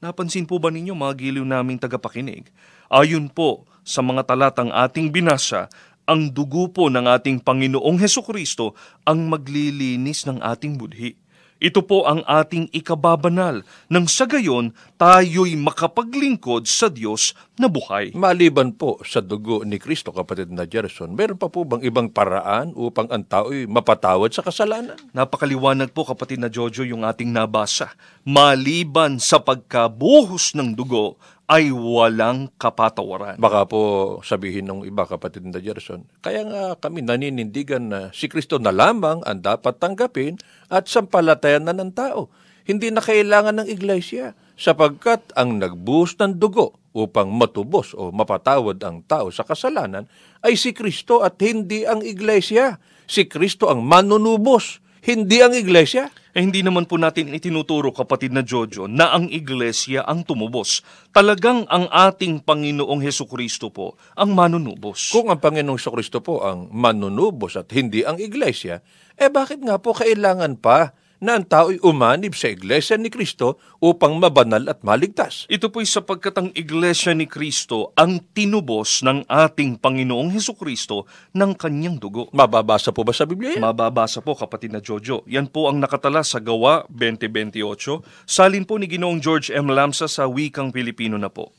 Napansin 0.02 0.50
po 0.50 0.58
ba 0.58 0.74
ninyo 0.74 0.98
mga 0.98 1.14
giliw 1.20 1.46
naming 1.46 1.78
tagapakinig? 1.78 2.50
Ayon 2.90 3.30
po 3.30 3.70
sa 3.86 4.02
mga 4.02 4.26
talatang 4.26 4.74
ating 4.74 5.14
binasa, 5.14 5.70
ang 6.06 6.30
dugo 6.30 6.70
po 6.70 6.90
ng 6.90 7.06
ating 7.06 7.42
Panginoong 7.42 7.98
Heso 8.02 8.22
Kristo 8.22 8.78
ang 9.06 9.30
maglilinis 9.30 10.26
ng 10.30 10.42
ating 10.42 10.78
budhi. 10.78 11.25
Ito 11.56 11.88
po 11.88 12.04
ang 12.04 12.20
ating 12.28 12.68
ikababanal 12.76 13.64
nang 13.88 14.12
sa 14.12 14.28
gayon 14.28 14.76
tayo'y 15.00 15.56
makapaglingkod 15.56 16.68
sa 16.68 16.92
Diyos 16.92 17.32
na 17.56 17.72
buhay. 17.72 18.12
Maliban 18.12 18.76
po 18.76 19.00
sa 19.08 19.24
dugo 19.24 19.64
ni 19.64 19.80
Kristo, 19.80 20.12
kapatid 20.12 20.52
na 20.52 20.68
Gerson, 20.68 21.16
meron 21.16 21.40
pa 21.40 21.48
po 21.48 21.64
bang 21.64 21.80
ibang 21.88 22.12
paraan 22.12 22.76
upang 22.76 23.08
ang 23.08 23.24
tao'y 23.24 23.72
mapatawad 23.72 24.36
sa 24.36 24.44
kasalanan? 24.44 25.00
Napakaliwanag 25.16 25.96
po 25.96 26.04
kapatid 26.04 26.44
na 26.44 26.52
Jojo 26.52 26.84
yung 26.84 27.08
ating 27.08 27.32
nabasa. 27.32 27.96
Maliban 28.28 29.24
sa 29.24 29.40
pagkabuhos 29.40 30.60
ng 30.60 30.76
dugo 30.76 31.16
ay 31.46 31.70
walang 31.70 32.50
kapatawaran. 32.58 33.38
Baka 33.38 33.70
po 33.70 33.82
sabihin 34.26 34.66
ng 34.66 34.82
iba, 34.82 35.06
kapatid 35.06 35.46
na 35.46 35.62
Gerson, 35.62 36.10
kaya 36.26 36.42
nga 36.42 36.74
kami 36.82 37.06
naninindigan 37.06 37.86
na 37.86 38.00
si 38.14 38.26
Kristo 38.26 38.58
na 38.58 38.74
lamang 38.74 39.22
ang 39.22 39.40
dapat 39.46 39.78
tanggapin 39.78 40.42
at 40.74 40.90
sampalatayan 40.90 41.70
na 41.70 41.78
ng 41.78 41.94
tao. 41.94 42.34
Hindi 42.66 42.90
na 42.90 42.98
kailangan 42.98 43.62
ng 43.62 43.68
iglesia 43.70 44.34
sapagkat 44.58 45.38
ang 45.38 45.62
nagbuhos 45.62 46.18
ng 46.18 46.42
dugo 46.42 46.74
upang 46.98 47.30
matubos 47.30 47.94
o 47.94 48.10
mapatawad 48.10 48.82
ang 48.82 49.06
tao 49.06 49.30
sa 49.30 49.46
kasalanan 49.46 50.10
ay 50.42 50.58
si 50.58 50.74
Kristo 50.74 51.22
at 51.22 51.38
hindi 51.46 51.86
ang 51.86 52.02
iglesia. 52.02 52.82
Si 53.06 53.30
Kristo 53.30 53.70
ang 53.70 53.86
manunubos, 53.86 54.82
Hindi 55.06 55.38
ang 55.38 55.54
iglesia. 55.54 56.10
Eh, 56.34 56.42
hindi 56.42 56.66
naman 56.66 56.90
po 56.90 56.98
natin 56.98 57.30
itinuturo, 57.30 57.94
kapatid 57.94 58.34
na 58.34 58.42
Jojo, 58.42 58.90
na 58.90 59.14
ang 59.14 59.30
iglesia 59.30 60.02
ang 60.02 60.26
tumubos. 60.26 60.82
Talagang 61.14 61.70
ang 61.70 61.86
ating 61.94 62.42
Panginoong 62.42 63.06
Heso 63.06 63.30
Kristo 63.30 63.70
po 63.70 64.02
ang 64.18 64.34
manunubos. 64.34 65.14
Kung 65.14 65.30
ang 65.30 65.38
Panginoong 65.38 65.78
sa 65.78 65.94
Kristo 65.94 66.26
po 66.26 66.42
ang 66.42 66.74
manunubos 66.74 67.54
at 67.54 67.70
hindi 67.70 68.02
ang 68.02 68.18
iglesia, 68.18 68.82
eh 69.14 69.30
bakit 69.30 69.62
nga 69.62 69.78
po 69.78 69.94
kailangan 69.94 70.58
pa 70.58 70.98
na 71.24 71.40
ang 71.40 71.46
tao'y 71.48 71.80
umanib 71.84 72.36
sa 72.36 72.52
iglesia 72.52 73.00
ni 73.00 73.08
Kristo 73.08 73.60
upang 73.80 74.20
mabanal 74.20 74.68
at 74.68 74.84
maligtas? 74.84 75.48
Ito 75.48 75.72
po'y 75.72 75.88
sapagkat 75.88 76.36
ang 76.36 76.50
iglesia 76.56 77.16
ni 77.16 77.30
Kristo 77.30 77.96
ang 77.96 78.20
tinubos 78.36 79.04
ng 79.06 79.28
ating 79.30 79.80
Panginoong 79.80 80.36
Heso 80.36 80.58
Kristo 80.58 81.08
ng 81.36 81.56
kanyang 81.56 82.02
dugo. 82.02 82.28
Mababasa 82.36 82.92
po 82.92 83.08
ba 83.08 83.16
sa 83.16 83.24
Biblia 83.24 83.56
yan? 83.56 83.64
Mababasa 83.64 84.20
po 84.20 84.36
kapatid 84.36 84.76
na 84.76 84.84
Jojo. 84.84 85.24
Yan 85.30 85.48
po 85.48 85.72
ang 85.72 85.80
nakatala 85.80 86.26
sa 86.26 86.44
Gawa 86.44 86.84
2028. 86.92 88.28
Salin 88.28 88.68
po 88.68 88.76
ni 88.76 88.92
Ginoong 88.92 89.24
George 89.24 89.54
M. 89.54 89.72
Lamsa 89.72 90.12
sa 90.12 90.28
wikang 90.28 90.76
Pilipino 90.76 91.16
na 91.16 91.32
po. 91.32 91.56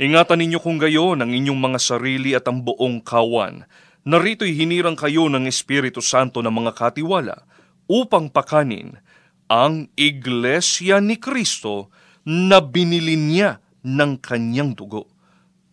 Ingatan 0.00 0.40
ninyo 0.40 0.58
kung 0.58 0.80
gayon 0.80 1.20
ang 1.20 1.30
inyong 1.30 1.60
mga 1.60 1.78
sarili 1.78 2.32
at 2.32 2.48
ang 2.48 2.64
buong 2.64 3.04
kawan. 3.04 3.68
Narito'y 4.02 4.58
hinirang 4.58 4.98
kayo 4.98 5.30
ng 5.30 5.46
Espiritu 5.46 6.02
Santo 6.02 6.42
ng 6.42 6.50
mga 6.50 6.74
katiwala 6.74 7.46
upang 7.90 8.30
pakanin 8.30 8.98
ang 9.50 9.90
Iglesia 9.98 11.02
ni 11.02 11.20
Kristo 11.20 11.92
na 12.24 12.62
binili 12.62 13.18
niya 13.18 13.60
ng 13.82 14.22
kanyang 14.22 14.72
dugo. 14.78 15.10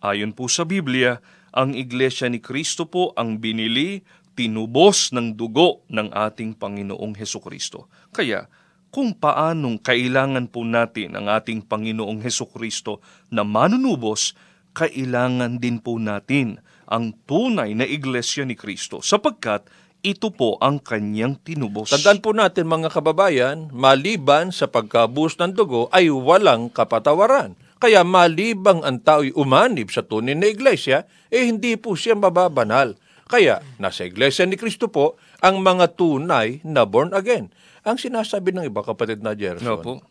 Ayon 0.01 0.33
po 0.33 0.49
sa 0.49 0.65
Biblia, 0.65 1.21
ang 1.53 1.73
Iglesia 1.77 2.27
ni 2.29 2.41
Kristo 2.41 2.89
po 2.89 3.13
ang 3.15 3.37
binili, 3.39 4.01
tinubos 4.33 5.11
ng 5.11 5.35
dugo 5.35 5.83
ng 5.91 6.15
ating 6.15 6.55
Panginoong 6.55 7.15
Heso 7.19 7.43
Kristo. 7.43 7.91
Kaya, 8.15 8.47
kung 8.89 9.13
paanong 9.13 9.83
kailangan 9.83 10.49
po 10.49 10.65
natin 10.65 11.13
ang 11.13 11.29
ating 11.29 11.67
Panginoong 11.67 12.23
Heso 12.25 12.49
Kristo 12.49 13.03
na 13.29 13.45
manunubos, 13.45 14.33
kailangan 14.73 15.61
din 15.61 15.77
po 15.83 15.99
natin 15.99 16.63
ang 16.89 17.13
tunay 17.29 17.77
na 17.77 17.85
Iglesia 17.85 18.47
ni 18.47 18.57
Kristo 18.57 19.03
sapagkat 19.03 19.69
ito 19.99 20.31
po 20.31 20.55
ang 20.63 20.79
kanyang 20.79 21.35
tinubos. 21.43 21.91
Tandaan 21.91 22.23
po 22.23 22.31
natin 22.31 22.71
mga 22.71 22.87
kababayan, 22.87 23.67
maliban 23.75 24.55
sa 24.55 24.71
pagkabus 24.71 25.35
ng 25.35 25.51
dugo 25.51 25.91
ay 25.91 26.07
walang 26.07 26.71
kapatawaran. 26.71 27.59
Kaya 27.79 28.03
malibang 28.03 28.83
ang 28.83 28.99
tao'y 28.99 29.31
umanib 29.35 29.91
sa 29.91 30.03
tunay 30.03 30.35
na 30.35 30.51
iglesia, 30.51 31.07
eh 31.31 31.47
hindi 31.47 31.79
po 31.79 31.95
siya 31.95 32.15
mababanal. 32.15 32.95
Kaya 33.27 33.63
nasa 33.79 34.03
iglesia 34.03 34.43
ni 34.43 34.59
Kristo 34.59 34.91
po 34.91 35.15
ang 35.39 35.63
mga 35.63 35.95
tunay 35.95 36.59
na 36.67 36.83
born 36.83 37.15
again. 37.15 37.51
Ang 37.87 37.95
sinasabi 37.95 38.51
ng 38.51 38.67
iba 38.67 38.83
kapatid 38.83 39.23
na 39.23 39.31
Gerson, 39.31 39.79
Opo. 39.79 40.03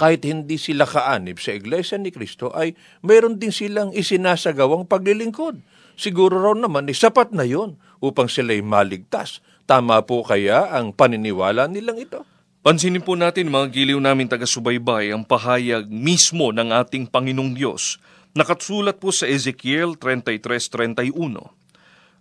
kahit 0.00 0.24
hindi 0.24 0.56
sila 0.56 0.88
kaanib 0.88 1.36
sa 1.36 1.52
iglesia 1.52 2.00
ni 2.00 2.08
Kristo 2.08 2.48
ay 2.56 2.72
mayroon 3.04 3.36
din 3.36 3.52
silang 3.52 3.92
isinasagawang 3.92 4.88
paglilingkod. 4.88 5.60
Siguro 5.98 6.38
raw 6.38 6.54
naman, 6.54 6.86
eh, 6.88 6.96
sapat 6.96 7.34
na 7.34 7.42
yon 7.42 7.76
upang 7.98 8.30
sila'y 8.30 8.62
maligtas. 8.64 9.42
Tama 9.68 10.00
po 10.06 10.24
kaya 10.24 10.72
ang 10.72 10.96
paniniwala 10.96 11.68
nilang 11.68 12.00
ito? 12.00 12.24
Pansinin 12.64 13.00
po 13.00 13.14
natin 13.14 13.48
mga 13.48 13.70
giliw 13.70 14.00
namin 14.02 14.26
taga-subaybay 14.26 15.14
ang 15.14 15.22
pahayag 15.22 15.86
mismo 15.88 16.50
ng 16.50 16.74
ating 16.74 17.06
Panginong 17.06 17.54
Diyos. 17.54 18.02
Nakasulat 18.34 18.98
po 18.98 19.14
sa 19.14 19.24
Ezekiel 19.24 19.96
33.31. 19.96 21.14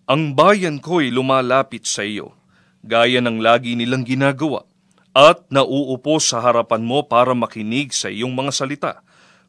Ang 0.08 0.22
bayan 0.40 0.80
ko'y 0.80 1.12
lumalapit 1.12 1.84
sa 1.84 2.06
iyo, 2.06 2.32
gaya 2.80 3.20
ng 3.20 3.44
lagi 3.44 3.76
nilang 3.76 4.08
ginagawa, 4.08 4.64
at 5.12 5.44
nauupo 5.52 6.22
sa 6.22 6.40
harapan 6.40 6.86
mo 6.86 7.04
para 7.04 7.36
makinig 7.36 7.92
sa 7.92 8.08
iyong 8.08 8.32
mga 8.32 8.52
salita. 8.56 8.92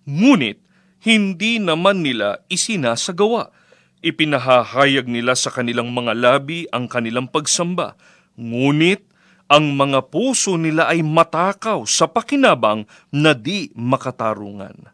Ngunit, 0.08 0.58
hindi 1.04 1.62
naman 1.62 2.02
nila 2.02 2.42
isinasagawa. 2.50 3.54
Ipinahahayag 3.98 5.10
nila 5.10 5.34
sa 5.34 5.50
kanilang 5.50 5.90
mga 5.90 6.14
labi 6.14 6.70
ang 6.70 6.86
kanilang 6.86 7.26
pagsamba. 7.26 7.98
Ngunit, 8.38 9.02
ang 9.48 9.74
mga 9.74 10.12
puso 10.12 10.60
nila 10.60 10.92
ay 10.92 11.00
matakaw 11.00 11.82
sa 11.88 12.04
pakinabang 12.04 12.84
na 13.08 13.32
di 13.32 13.72
makatarungan. 13.72 14.92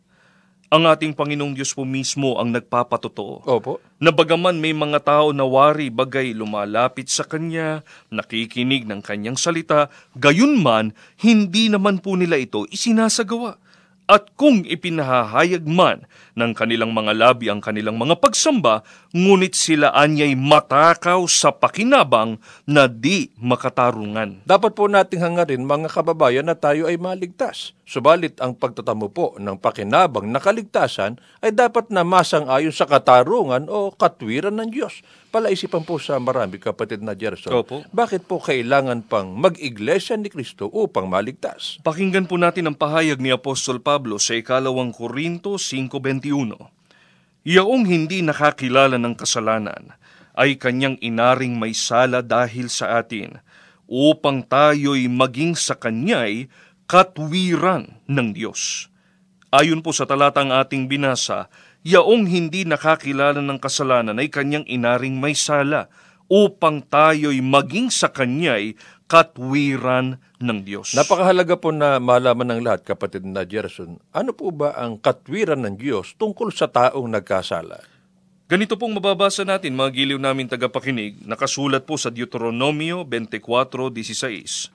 Ang 0.74 0.90
ating 0.90 1.14
Panginoong 1.14 1.54
Diyos 1.54 1.70
po 1.70 1.86
mismo 1.86 2.34
ang 2.34 2.50
nagpapatotoo 2.50 3.46
Opo. 3.46 3.78
na 4.02 4.10
bagaman 4.10 4.58
may 4.58 4.74
mga 4.74 5.06
tao 5.06 5.30
na 5.30 5.46
wari 5.46 5.86
bagay 5.86 6.34
lumalapit 6.34 7.06
sa 7.06 7.22
Kanya, 7.22 7.86
nakikinig 8.10 8.82
ng 8.82 8.98
Kanyang 8.98 9.38
salita, 9.38 9.92
gayunman 10.18 10.96
hindi 11.22 11.70
naman 11.70 12.02
po 12.02 12.18
nila 12.18 12.40
ito 12.40 12.66
isinasagawa. 12.72 13.60
At 14.04 14.34
kung 14.36 14.66
ipinahahayag 14.66 15.62
man 15.62 16.04
ng 16.34 16.52
kanilang 16.52 16.90
mga 16.90 17.14
labi 17.14 17.50
ang 17.50 17.62
kanilang 17.62 17.98
mga 17.98 18.18
pagsamba, 18.18 18.82
ngunit 19.14 19.54
sila 19.54 19.94
anyay 19.94 20.34
matakaw 20.34 21.22
sa 21.30 21.54
pakinabang 21.54 22.38
na 22.66 22.90
di 22.90 23.30
makatarungan. 23.38 24.42
Dapat 24.46 24.72
po 24.74 24.90
nating 24.90 25.22
hangarin 25.22 25.64
mga 25.66 25.88
kababayan 25.90 26.46
na 26.46 26.58
tayo 26.58 26.90
ay 26.90 26.98
maligtas. 26.98 27.74
Subalit 27.84 28.40
ang 28.40 28.56
pagtatamo 28.56 29.12
po 29.12 29.36
ng 29.36 29.60
pakinabang 29.60 30.24
na 30.24 30.40
kaligtasan 30.40 31.20
ay 31.44 31.52
dapat 31.52 31.92
na 31.92 32.00
masang-ayon 32.00 32.72
sa 32.72 32.88
katarungan 32.88 33.68
o 33.68 33.92
katwiran 33.92 34.56
ng 34.56 34.72
Diyos. 34.72 35.04
Palaisipan 35.28 35.84
po 35.84 36.00
sa 36.00 36.16
marami 36.16 36.56
kapatid 36.56 37.04
na 37.04 37.12
Gerson. 37.12 37.52
Opo. 37.52 37.84
Bakit 37.92 38.24
po 38.24 38.40
kailangan 38.40 39.04
pang 39.04 39.36
mag-iglesia 39.36 40.16
ni 40.16 40.32
Kristo 40.32 40.70
upang 40.72 41.10
maligtas? 41.10 41.76
Pakinggan 41.84 42.24
po 42.24 42.40
natin 42.40 42.72
ang 42.72 42.76
pahayag 42.78 43.20
ni 43.20 43.28
Apostol 43.28 43.84
Pablo 43.84 44.16
sa 44.16 44.32
ikalawang 44.32 44.94
Korinto 44.94 45.60
5.21. 45.60 46.23
Yaong 47.44 47.84
hindi 47.84 48.24
nakakilala 48.24 48.96
ng 48.96 49.12
kasalanan 49.20 49.92
ay 50.32 50.56
kanyang 50.56 50.96
inaring 51.04 51.60
may 51.60 51.76
sala 51.76 52.24
dahil 52.24 52.72
sa 52.72 53.04
atin 53.04 53.38
upang 53.84 54.40
tayo'y 54.42 55.06
maging 55.12 55.52
sa 55.52 55.76
kanya'y 55.76 56.48
katwiran 56.88 58.00
ng 58.08 58.28
Diyos. 58.32 58.88
Ayon 59.54 59.84
po 59.84 59.94
sa 59.94 60.08
talatang 60.08 60.50
ating 60.50 60.90
binasa, 60.90 61.46
yaong 61.86 62.26
hindi 62.26 62.66
nakakilala 62.66 63.38
ng 63.38 63.60
kasalanan 63.60 64.18
ay 64.18 64.32
kanyang 64.32 64.66
inaring 64.66 65.20
may 65.20 65.36
sala 65.36 65.86
upang 66.26 66.82
tayo'y 66.82 67.44
maging 67.44 67.92
sa 67.92 68.10
kanya'y 68.10 68.74
katwiran 69.06 70.18
ng 70.44 70.60
Diyos. 70.60 70.92
Napakahalaga 70.92 71.56
po 71.56 71.72
na 71.72 71.96
malaman 71.96 72.52
ng 72.52 72.60
lahat 72.60 72.84
kapatid 72.84 73.24
na 73.24 73.48
Gerson. 73.48 73.96
Ano 74.12 74.36
po 74.36 74.52
ba 74.52 74.76
ang 74.76 75.00
katwiran 75.00 75.64
ng 75.64 75.80
Diyos 75.80 76.12
tungkol 76.20 76.52
sa 76.52 76.68
taong 76.68 77.08
nagkasala? 77.08 77.80
Ganito 78.44 78.76
pong 78.76 79.00
mababasa 79.00 79.40
natin 79.40 79.72
mga 79.72 79.90
giliw 79.96 80.20
namin 80.20 80.44
tagapakinig, 80.44 81.24
nakasulat 81.24 81.88
po 81.88 81.96
sa 81.96 82.12
Deuteronomio 82.12 83.08
24.16. 83.08 84.68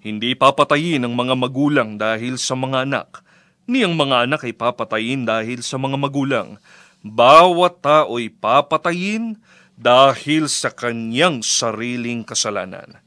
Hindi 0.00 0.32
papatayin 0.32 1.04
ang 1.04 1.12
mga 1.12 1.36
magulang 1.36 2.00
dahil 2.00 2.40
sa 2.40 2.56
mga 2.56 2.88
anak, 2.88 3.20
ni 3.68 3.84
ang 3.84 3.94
mga 3.94 4.26
anak 4.26 4.48
ay 4.48 4.56
papatayin 4.56 5.28
dahil 5.28 5.60
sa 5.60 5.76
mga 5.76 6.00
magulang. 6.00 6.56
Bawat 7.04 7.84
tao'y 7.84 8.32
papatayin 8.32 9.36
dahil 9.76 10.48
sa 10.48 10.72
kanyang 10.72 11.44
sariling 11.44 12.24
kasalanan. 12.24 12.98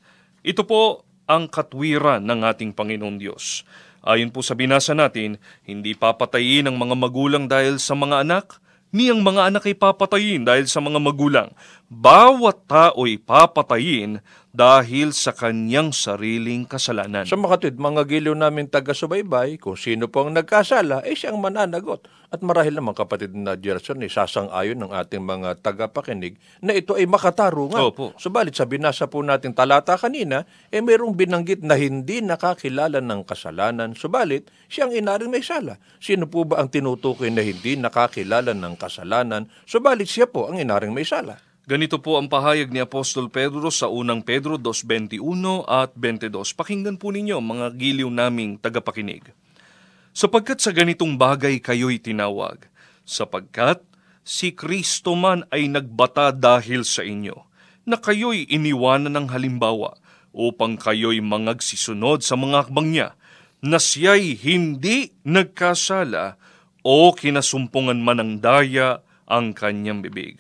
Ito 0.46 0.68
po 0.68 1.05
ang 1.26 1.50
katwiran 1.50 2.22
ng 2.26 2.46
ating 2.46 2.72
Panginoong 2.74 3.18
Diyos. 3.18 3.66
Ayon 4.06 4.30
po 4.30 4.46
sa 4.46 4.54
binasa 4.54 4.94
natin, 4.94 5.42
hindi 5.66 5.98
papatayin 5.98 6.70
ang 6.70 6.78
mga 6.78 6.94
magulang 6.94 7.46
dahil 7.50 7.82
sa 7.82 7.98
mga 7.98 8.22
anak, 8.22 8.62
ni 8.94 9.10
ang 9.10 9.26
mga 9.26 9.50
anak 9.50 9.66
ay 9.66 9.76
papatayin 9.76 10.46
dahil 10.46 10.70
sa 10.70 10.80
mga 10.80 11.02
magulang. 11.02 11.50
Bawat 11.90 12.70
tao'y 12.70 13.18
papatayin 13.18 14.22
dahil 14.56 15.12
sa 15.12 15.36
kanyang 15.36 15.92
sariling 15.92 16.64
kasalanan. 16.64 17.28
Sa 17.28 17.36
makatid, 17.36 17.76
mga 17.76 18.08
giliw 18.08 18.32
namin 18.32 18.72
taga-subaybay, 18.72 19.60
kung 19.60 19.76
sino 19.76 20.08
po 20.08 20.24
ang 20.24 20.32
nagkasala, 20.32 21.04
ay 21.04 21.12
siyang 21.12 21.44
mananagot. 21.44 22.08
At 22.32 22.40
marahil 22.40 22.80
naman 22.80 22.96
kapatid 22.96 23.36
na 23.36 23.60
Gerson, 23.60 24.00
eh, 24.00 24.08
sasang-ayon 24.08 24.80
ng 24.80 24.96
ating 24.96 25.20
mga 25.20 25.60
tagapakinig 25.60 26.40
na 26.64 26.72
ito 26.72 26.96
ay 26.96 27.04
makatarungan. 27.04 27.92
Opo. 27.92 28.16
Subalit 28.16 28.56
sa 28.56 28.64
binasa 28.64 29.12
po 29.12 29.20
natin 29.20 29.52
talata 29.52 30.00
kanina, 30.00 30.48
eh 30.72 30.80
mayroong 30.80 31.20
binanggit 31.20 31.60
na 31.60 31.76
hindi 31.76 32.24
nakakilala 32.24 33.04
ng 33.04 33.28
kasalanan. 33.28 33.92
Subalit, 33.92 34.48
siyang 34.72 34.96
inaring 34.96 35.36
may 35.36 35.44
sala. 35.44 35.76
Sino 36.00 36.32
po 36.32 36.48
ba 36.48 36.64
ang 36.64 36.72
tinutukoy 36.72 37.28
na 37.28 37.44
hindi 37.44 37.76
nakakilala 37.76 38.56
ng 38.56 38.80
kasalanan? 38.80 39.52
Subalit 39.68 40.08
siya 40.08 40.32
po 40.32 40.48
ang 40.48 40.56
inaring 40.56 40.96
may 40.96 41.04
sala. 41.04 41.55
Ganito 41.66 41.98
po 41.98 42.22
ang 42.22 42.30
pahayag 42.30 42.70
ni 42.70 42.78
Apostol 42.78 43.26
Pedro 43.26 43.74
sa 43.74 43.90
unang 43.90 44.22
Pedro 44.22 44.62
2.21 44.62 45.18
at 45.66 45.98
22. 45.98 46.54
Pakinggan 46.54 47.02
po 47.02 47.10
ninyo 47.10 47.42
mga 47.42 47.74
giliw 47.74 48.06
naming 48.06 48.62
tagapakinig. 48.62 49.34
Sapagkat 50.14 50.62
sa 50.62 50.70
ganitong 50.70 51.18
bagay 51.18 51.58
kayo'y 51.58 51.98
tinawag, 51.98 52.70
sapagkat 53.02 53.82
si 54.22 54.54
Kristo 54.54 55.18
man 55.18 55.42
ay 55.50 55.66
nagbata 55.66 56.30
dahil 56.30 56.86
sa 56.86 57.02
inyo, 57.02 57.34
na 57.90 57.98
kayo'y 57.98 58.46
iniwanan 58.46 59.18
ng 59.18 59.34
halimbawa 59.34 59.98
upang 60.38 60.78
kayo'y 60.78 61.18
mangagsisunod 61.18 62.22
sa 62.22 62.38
mga 62.38 62.70
akbang 62.70 62.94
niya 62.94 63.10
na 63.66 63.82
siya'y 63.82 64.38
hindi 64.38 65.18
nagkasala 65.26 66.38
o 66.86 67.10
kinasumpungan 67.10 67.98
man 67.98 68.22
ng 68.22 68.32
daya 68.38 69.02
ang 69.26 69.58
kanyang 69.58 70.06
bibig. 70.06 70.38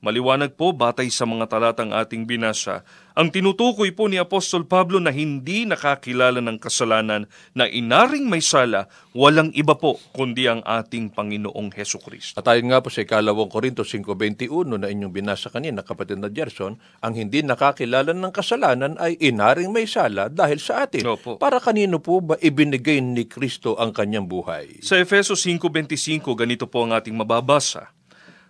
Maliwanag 0.00 0.56
po 0.56 0.72
batay 0.72 1.12
sa 1.12 1.28
mga 1.28 1.44
talatang 1.44 1.92
ating 1.92 2.24
binasa, 2.24 2.88
ang 3.12 3.28
tinutukoy 3.28 3.92
po 3.92 4.08
ni 4.08 4.16
Apostol 4.16 4.64
Pablo 4.64 4.96
na 4.96 5.12
hindi 5.12 5.68
nakakilala 5.68 6.40
ng 6.40 6.56
kasalanan 6.56 7.28
na 7.52 7.68
inaring 7.68 8.24
may 8.24 8.40
sala, 8.40 8.88
walang 9.12 9.52
iba 9.52 9.76
po 9.76 10.00
kundi 10.16 10.48
ang 10.48 10.64
ating 10.64 11.12
Panginoong 11.12 11.68
Heso 11.76 12.00
Kristo. 12.00 12.40
At 12.40 12.48
ayon 12.48 12.72
nga 12.72 12.80
po 12.80 12.88
sa 12.88 13.04
ikalawang 13.04 13.52
Korinto 13.52 13.84
5.21 13.84 14.80
na 14.80 14.88
inyong 14.88 15.12
binasa 15.12 15.52
kanina, 15.52 15.84
kapatid 15.84 16.16
na 16.16 16.32
Gerson, 16.32 16.80
ang 17.04 17.12
hindi 17.12 17.44
nakakilala 17.44 18.16
ng 18.16 18.32
kasalanan 18.32 18.96
ay 18.96 19.20
inaring 19.20 19.68
may 19.68 19.84
sala 19.84 20.32
dahil 20.32 20.64
sa 20.64 20.88
atin. 20.88 21.04
Opo. 21.04 21.36
Para 21.36 21.60
kanino 21.60 22.00
po 22.00 22.24
ba 22.24 22.40
ibinigay 22.40 23.04
ni 23.04 23.28
Kristo 23.28 23.76
ang 23.76 23.92
kanyang 23.92 24.24
buhay? 24.24 24.80
Sa 24.80 24.96
Efeso 24.96 25.36
5.25, 25.36 26.24
ganito 26.32 26.64
po 26.64 26.88
ang 26.88 26.96
ating 26.96 27.12
mababasa. 27.12 27.92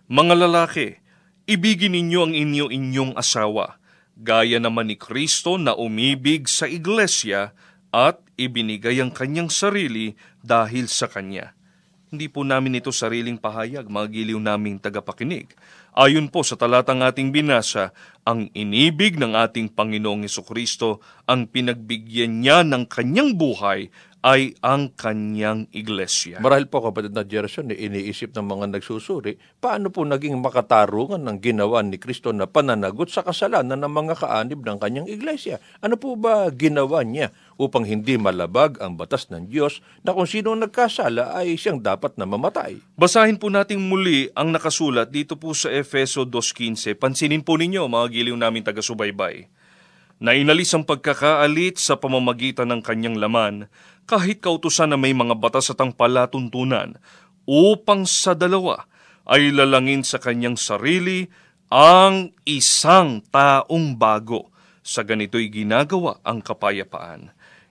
Mga 0.07 0.47
lalaki, 0.47 1.10
ibigin 1.51 1.99
ninyo 1.99 2.21
ang 2.31 2.35
inyo-inyong 2.39 3.19
asawa, 3.19 3.83
gaya 4.15 4.63
naman 4.63 4.87
ni 4.87 4.95
Kristo 4.95 5.59
na 5.59 5.75
umibig 5.75 6.47
sa 6.47 6.71
iglesia 6.71 7.51
at 7.91 8.23
ibinigay 8.39 9.03
ang 9.03 9.11
kanyang 9.11 9.51
sarili 9.51 10.15
dahil 10.47 10.87
sa 10.87 11.11
kanya. 11.11 11.59
Hindi 12.11 12.27
po 12.27 12.43
namin 12.43 12.79
ito 12.79 12.91
sariling 12.91 13.39
pahayag, 13.39 13.87
mga 13.87 14.07
giliw 14.11 14.39
naming 14.39 14.83
tagapakinig. 14.83 15.55
Ayon 15.95 16.27
po 16.27 16.43
sa 16.43 16.59
talatang 16.59 17.07
ating 17.07 17.31
binasa, 17.31 17.95
ang 18.27 18.51
inibig 18.51 19.15
ng 19.15 19.35
ating 19.35 19.75
Panginoong 19.75 20.27
Kristo 20.27 21.03
ang 21.27 21.47
pinagbigyan 21.47 22.43
niya 22.43 22.67
ng 22.67 22.87
kanyang 22.91 23.39
buhay 23.39 23.91
ay 24.21 24.53
ang 24.61 24.93
kanyang 24.93 25.65
iglesia. 25.73 26.41
Marahil 26.45 26.69
po 26.69 26.85
kapatid 26.85 27.17
na 27.17 27.25
Gerson, 27.25 27.73
iniisip 27.73 28.37
ng 28.37 28.45
mga 28.45 28.65
nagsusuri, 28.77 29.41
paano 29.61 29.89
po 29.89 30.05
naging 30.05 30.37
makatarungan 30.45 31.25
ng 31.25 31.39
ginawa 31.41 31.81
ni 31.81 31.97
Kristo 31.97 32.29
na 32.33 32.45
pananagot 32.45 33.09
sa 33.09 33.25
kasalanan 33.25 33.81
ng 33.81 33.93
mga 33.93 34.15
kaanib 34.21 34.61
ng 34.61 34.77
kanyang 34.77 35.09
iglesia? 35.09 35.57
Ano 35.81 35.97
po 35.97 36.21
ba 36.21 36.53
ginawa 36.53 37.01
niya 37.01 37.33
upang 37.57 37.89
hindi 37.89 38.21
malabag 38.21 38.77
ang 38.85 39.01
batas 39.01 39.33
ng 39.33 39.49
Diyos 39.49 39.81
na 40.05 40.13
kung 40.13 40.29
sino 40.29 40.53
nagkasala 40.53 41.33
ay 41.41 41.57
siyang 41.57 41.81
dapat 41.81 42.21
na 42.21 42.29
mamatay? 42.29 42.77
Basahin 43.01 43.41
po 43.41 43.49
natin 43.49 43.81
muli 43.81 44.29
ang 44.37 44.53
nakasulat 44.53 45.09
dito 45.09 45.41
po 45.41 45.57
sa 45.57 45.73
Efeso 45.73 46.29
2.15. 46.29 46.93
Pansinin 47.01 47.41
po 47.41 47.57
ninyo 47.57 47.89
mga 47.89 48.07
giliw 48.13 48.37
namin 48.37 48.61
taga-subaybay 48.61 49.60
na 50.21 50.37
inalis 50.37 50.77
ang 50.77 50.85
pagkakaalit 50.85 51.81
sa 51.81 51.97
pamamagitan 51.97 52.69
ng 52.69 52.85
kanyang 52.85 53.17
laman 53.17 53.73
kahit 54.05 54.45
kautusan 54.45 54.93
na 54.93 55.01
may 55.01 55.17
mga 55.17 55.35
batas 55.41 55.73
at 55.73 55.81
ang 55.81 55.97
palatuntunan 55.97 57.01
upang 57.49 58.05
sa 58.05 58.37
dalawa 58.37 58.85
ay 59.25 59.49
lalangin 59.49 60.05
sa 60.05 60.21
kanyang 60.21 60.61
sarili 60.61 61.25
ang 61.73 62.37
isang 62.45 63.25
taong 63.33 63.97
bago. 63.97 64.53
Sa 64.81 65.07
ganito'y 65.07 65.53
ginagawa 65.53 66.19
ang 66.25 66.41
kapayapaan. 66.41 67.31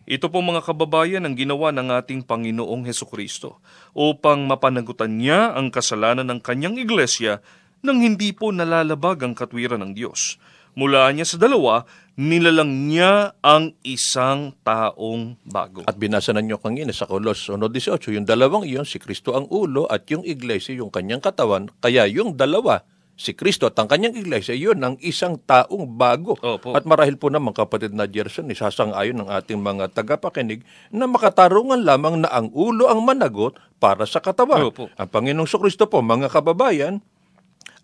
Ito 0.09 0.31
po 0.31 0.41
mga 0.41 0.65
kababayan 0.65 1.25
ang 1.27 1.35
ginawa 1.38 1.69
ng 1.69 1.93
ating 2.01 2.25
Panginoong 2.25 2.88
Heso 2.88 3.05
Kristo 3.05 3.62
upang 3.93 4.49
mapanagutan 4.49 5.21
niya 5.21 5.53
ang 5.53 5.69
kasalanan 5.69 6.25
ng 6.33 6.39
kanyang 6.41 6.81
iglesia 6.81 7.45
nang 7.85 8.01
hindi 8.01 8.33
po 8.33 8.49
nalalabag 8.49 9.21
ang 9.21 9.38
katwiran 9.38 9.83
ng 9.85 9.93
Diyos. 9.93 10.41
Mula 10.77 11.12
niya 11.12 11.27
sa 11.27 11.38
dalawa, 11.41 11.83
nilalang 12.19 12.91
niya 12.91 13.32
ang 13.39 13.79
isang 13.88 14.51
taong 14.67 15.39
bago. 15.47 15.88
At 15.88 15.95
binasa 15.95 16.36
na 16.36 16.43
nyo 16.43 16.60
kanina 16.60 16.91
sa 16.91 17.08
Kolos 17.08 17.47
1.18, 17.47 18.12
yung 18.12 18.27
dalawang 18.27 18.67
iyon, 18.67 18.84
si 18.84 18.99
Kristo 18.99 19.39
ang 19.39 19.47
ulo 19.47 19.88
at 19.88 20.03
yung 20.12 20.27
iglesia 20.27 20.75
yung 20.75 20.91
kanyang 20.91 21.23
katawan. 21.23 21.71
Kaya 21.79 22.03
yung 22.12 22.36
dalawa, 22.36 22.84
si 23.15 23.32
Kristo 23.32 23.71
at 23.71 23.79
ang 23.79 23.88
kanyang 23.88 24.19
iglesia, 24.19 24.51
yun 24.51 24.84
ang 24.84 24.99
isang 24.99 25.39
taong 25.39 25.88
bago. 25.95 26.36
Opo. 26.43 26.75
At 26.75 26.84
marahil 26.84 27.15
po 27.15 27.32
naman 27.32 27.55
kapatid 27.55 27.95
na 27.95 28.03
Gerson, 28.03 28.51
isasang-ayon 28.51 29.23
ng 29.23 29.32
ating 29.32 29.63
mga 29.63 29.95
tagapakinig 29.95 30.67
na 30.91 31.08
makatarungan 31.08 31.88
lamang 31.88 32.27
na 32.27 32.29
ang 32.36 32.51
ulo 32.51 32.91
ang 32.91 32.99
managot 32.99 33.55
para 33.79 34.03
sa 34.03 34.19
katawan. 34.19 34.67
Opo. 34.67 34.91
Ang 34.99 35.08
Panginoong 35.08 35.47
Kristo 35.47 35.88
po, 35.88 36.03
mga 36.03 36.27
kababayan, 36.27 36.99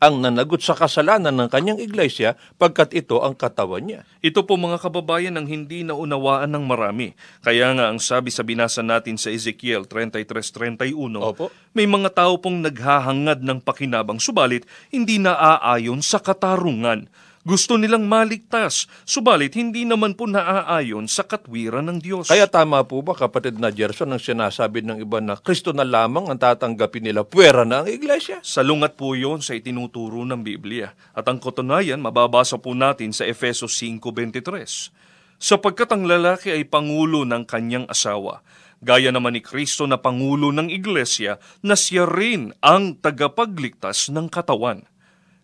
ang 0.06 0.22
nanagot 0.22 0.62
sa 0.62 0.78
kasalanan 0.78 1.34
ng 1.34 1.50
kanyang 1.50 1.82
iglesia 1.82 2.38
pagkat 2.62 2.94
ito 2.94 3.26
ang 3.26 3.34
katawan 3.34 3.82
niya. 3.82 4.02
Ito 4.22 4.46
po 4.46 4.54
mga 4.54 4.78
kababayan 4.78 5.34
ang 5.34 5.50
hindi 5.50 5.82
naunawaan 5.82 6.54
ng 6.54 6.62
marami. 6.62 7.18
Kaya 7.42 7.74
nga 7.74 7.90
ang 7.90 7.98
sabi 7.98 8.30
sa 8.30 8.46
binasa 8.46 8.86
natin 8.86 9.18
sa 9.18 9.34
Ezekiel 9.34 9.90
33.31, 9.90 10.94
Opo. 11.18 11.50
may 11.74 11.90
mga 11.90 12.14
tao 12.14 12.38
pong 12.38 12.62
naghahangad 12.62 13.42
ng 13.42 13.66
pakinabang 13.66 14.22
subalit 14.22 14.70
hindi 14.94 15.18
naaayon 15.18 16.06
sa 16.06 16.22
katarungan. 16.22 17.10
Gusto 17.46 17.78
nilang 17.78 18.10
maligtas, 18.10 18.90
subalit 19.06 19.54
hindi 19.54 19.86
naman 19.86 20.18
po 20.18 20.26
naaayon 20.26 21.06
sa 21.06 21.22
katwiran 21.22 21.86
ng 21.94 22.02
Diyos. 22.02 22.26
Kaya 22.26 22.50
tama 22.50 22.82
po 22.90 23.06
ba 23.06 23.14
kapatid 23.14 23.62
na 23.62 23.70
Gerson 23.70 24.10
ang 24.10 24.18
sinasabi 24.18 24.82
ng 24.82 25.06
iba 25.06 25.22
na 25.22 25.38
Kristo 25.38 25.70
na 25.70 25.86
lamang 25.86 26.26
ang 26.26 26.42
tatanggapin 26.42 27.06
nila, 27.06 27.22
puwera 27.22 27.62
na 27.62 27.86
ang 27.86 27.90
iglesia? 27.94 28.42
Salungat 28.42 28.98
po 28.98 29.14
yon 29.14 29.46
sa 29.46 29.54
itinuturo 29.54 30.26
ng 30.26 30.42
Biblia. 30.42 30.98
At 31.14 31.30
ang 31.30 31.38
katunayan, 31.38 32.02
mababasa 32.02 32.58
po 32.58 32.74
natin 32.74 33.14
sa 33.14 33.30
Efeso 33.30 33.70
5.23. 33.70 35.38
Sapagkat 35.38 35.94
ang 35.94 36.10
lalaki 36.10 36.50
ay 36.50 36.66
pangulo 36.66 37.30
ng 37.30 37.46
kanyang 37.46 37.86
asawa, 37.86 38.42
gaya 38.82 39.14
naman 39.14 39.38
ni 39.38 39.46
Kristo 39.46 39.86
na 39.86 40.02
pangulo 40.02 40.50
ng 40.50 40.74
iglesia 40.74 41.38
na 41.62 41.78
siya 41.78 42.10
rin 42.10 42.58
ang 42.66 42.98
tagapagligtas 42.98 44.10
ng 44.10 44.34
katawan. 44.34 44.82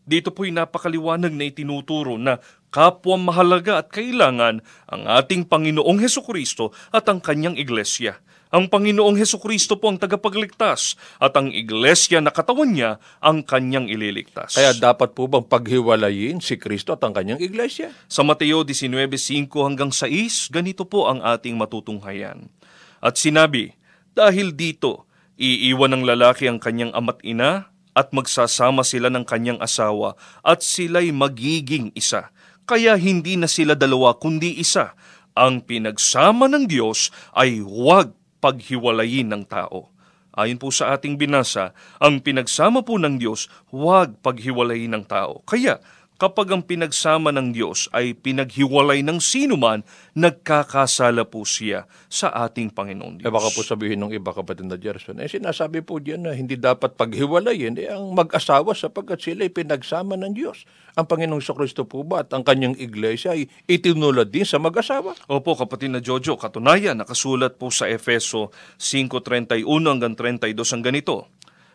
Dito 0.02 0.34
po'y 0.34 0.50
napakaliwanag 0.50 1.32
na 1.32 1.46
itinuturo 1.46 2.18
na 2.18 2.42
kapwa 2.74 3.20
mahalaga 3.20 3.84
at 3.84 3.94
kailangan 3.94 4.64
ang 4.90 5.04
ating 5.06 5.46
Panginoong 5.46 6.00
Heso 6.02 6.26
Kristo 6.26 6.74
at 6.90 7.06
ang 7.12 7.22
kanyang 7.22 7.60
iglesia. 7.60 8.18
Ang 8.52 8.68
Panginoong 8.68 9.16
Heso 9.16 9.40
Kristo 9.40 9.80
po 9.80 9.88
ang 9.88 9.96
tagapagligtas 9.96 11.00
at 11.24 11.32
ang 11.40 11.48
iglesia 11.56 12.20
na 12.20 12.36
katawan 12.36 12.76
niya 12.76 13.00
ang 13.24 13.48
kanyang 13.48 13.88
ililigtas. 13.88 14.60
Kaya 14.60 14.76
dapat 14.76 15.16
po 15.16 15.32
bang 15.32 15.48
paghiwalayin 15.48 16.44
si 16.44 16.60
Kristo 16.60 16.92
at 16.92 17.04
ang 17.08 17.16
kanyang 17.16 17.40
iglesia? 17.40 17.96
Sa 18.12 18.28
Mateo 18.28 18.68
19.5 18.68 19.48
hanggang 19.64 19.96
6, 19.96 20.52
ganito 20.52 20.84
po 20.84 21.08
ang 21.08 21.24
ating 21.24 21.56
matutunghayan. 21.56 22.52
At 23.00 23.16
sinabi, 23.16 23.72
Dahil 24.12 24.52
dito, 24.52 25.08
iiwan 25.40 25.96
ng 25.96 26.04
lalaki 26.04 26.52
ang 26.52 26.60
kanyang 26.60 26.92
ama't 26.92 27.24
ina 27.24 27.71
at 27.92 28.16
magsasama 28.16 28.84
sila 28.88 29.12
ng 29.12 29.28
kanyang 29.28 29.60
asawa 29.60 30.16
at 30.42 30.64
sila'y 30.64 31.12
magiging 31.12 31.92
isa. 31.96 32.32
Kaya 32.64 32.96
hindi 32.96 33.36
na 33.36 33.52
sila 33.52 33.76
dalawa 33.76 34.16
kundi 34.16 34.56
isa. 34.60 34.96
Ang 35.36 35.64
pinagsama 35.64 36.52
ng 36.52 36.68
Diyos 36.68 37.12
ay 37.36 37.64
huwag 37.64 38.12
paghiwalayin 38.44 39.32
ng 39.32 39.44
tao. 39.48 39.92
Ayon 40.32 40.56
po 40.56 40.72
sa 40.72 40.96
ating 40.96 41.20
binasa, 41.20 41.76
ang 42.00 42.24
pinagsama 42.24 42.88
po 42.88 42.96
ng 42.96 43.20
Diyos, 43.20 43.52
huwag 43.68 44.16
paghiwalayin 44.24 44.96
ng 44.96 45.04
tao. 45.04 45.44
Kaya, 45.44 45.84
kapag 46.22 46.54
ang 46.54 46.62
pinagsama 46.62 47.34
ng 47.34 47.50
Diyos 47.50 47.90
ay 47.90 48.14
pinaghiwalay 48.14 49.02
ng 49.02 49.18
sino 49.18 49.58
man, 49.58 49.82
nagkakasala 50.14 51.26
po 51.26 51.42
siya 51.42 51.90
sa 52.14 52.30
ating 52.46 52.70
Panginoon 52.70 53.18
Diyos. 53.18 53.26
Eh 53.26 53.34
baka 53.34 53.50
po 53.50 53.66
sabihin 53.66 54.06
ng 54.06 54.14
iba 54.14 54.30
kapatid 54.30 54.70
na 54.70 54.78
Gerson, 54.78 55.18
eh 55.18 55.26
sinasabi 55.26 55.82
po 55.82 55.98
diyan 55.98 56.30
na 56.30 56.38
hindi 56.38 56.62
dapat 56.62 56.94
paghiwalayin 56.94 57.74
eh, 57.82 57.90
ang 57.90 58.14
mag-asawa 58.14 58.78
sapagkat 58.78 59.18
sila 59.18 59.50
ay 59.50 59.52
pinagsama 59.52 60.14
ng 60.14 60.38
Diyos. 60.38 60.70
Ang 60.94 61.10
Panginoong 61.10 61.42
Kristo 61.42 61.90
po 61.90 62.06
ba 62.06 62.22
at 62.22 62.30
ang 62.38 62.46
kanyang 62.46 62.78
iglesia 62.78 63.34
ay 63.34 63.50
itinulad 63.66 64.30
din 64.30 64.46
sa 64.46 64.62
mag-asawa? 64.62 65.18
Opo, 65.26 65.58
kapatid 65.58 65.90
na 65.90 66.06
Jojo, 66.06 66.38
katunayan, 66.38 67.02
nakasulat 67.02 67.58
po 67.58 67.74
sa 67.74 67.90
Efeso 67.90 68.54
5.31 68.78 69.66
hanggang 69.90 70.14
32 70.14 70.54
ang 70.54 70.84
ganito. 70.86 71.16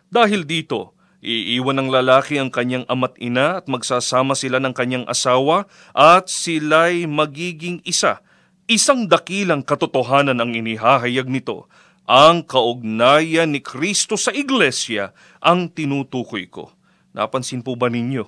Dahil 0.06 0.46
dito, 0.46 0.95
Iiwan 1.26 1.82
ng 1.82 1.90
lalaki 1.90 2.38
ang 2.38 2.54
kanyang 2.54 2.86
ama't 2.86 3.18
ina 3.18 3.58
at 3.58 3.66
magsasama 3.66 4.38
sila 4.38 4.62
ng 4.62 4.70
kanyang 4.70 5.02
asawa 5.10 5.66
at 5.90 6.30
sila'y 6.30 7.10
magiging 7.10 7.82
isa. 7.82 8.22
Isang 8.70 9.10
dakilang 9.10 9.66
katotohanan 9.66 10.38
ang 10.38 10.54
inihahayag 10.54 11.26
nito. 11.26 11.66
Ang 12.06 12.46
kaugnayan 12.46 13.50
ni 13.50 13.58
Kristo 13.58 14.14
sa 14.14 14.30
iglesia 14.30 15.10
ang 15.42 15.66
tinutukoy 15.66 16.46
ko. 16.46 16.70
Napansin 17.10 17.66
po 17.66 17.74
ba 17.74 17.90
ninyo? 17.90 18.22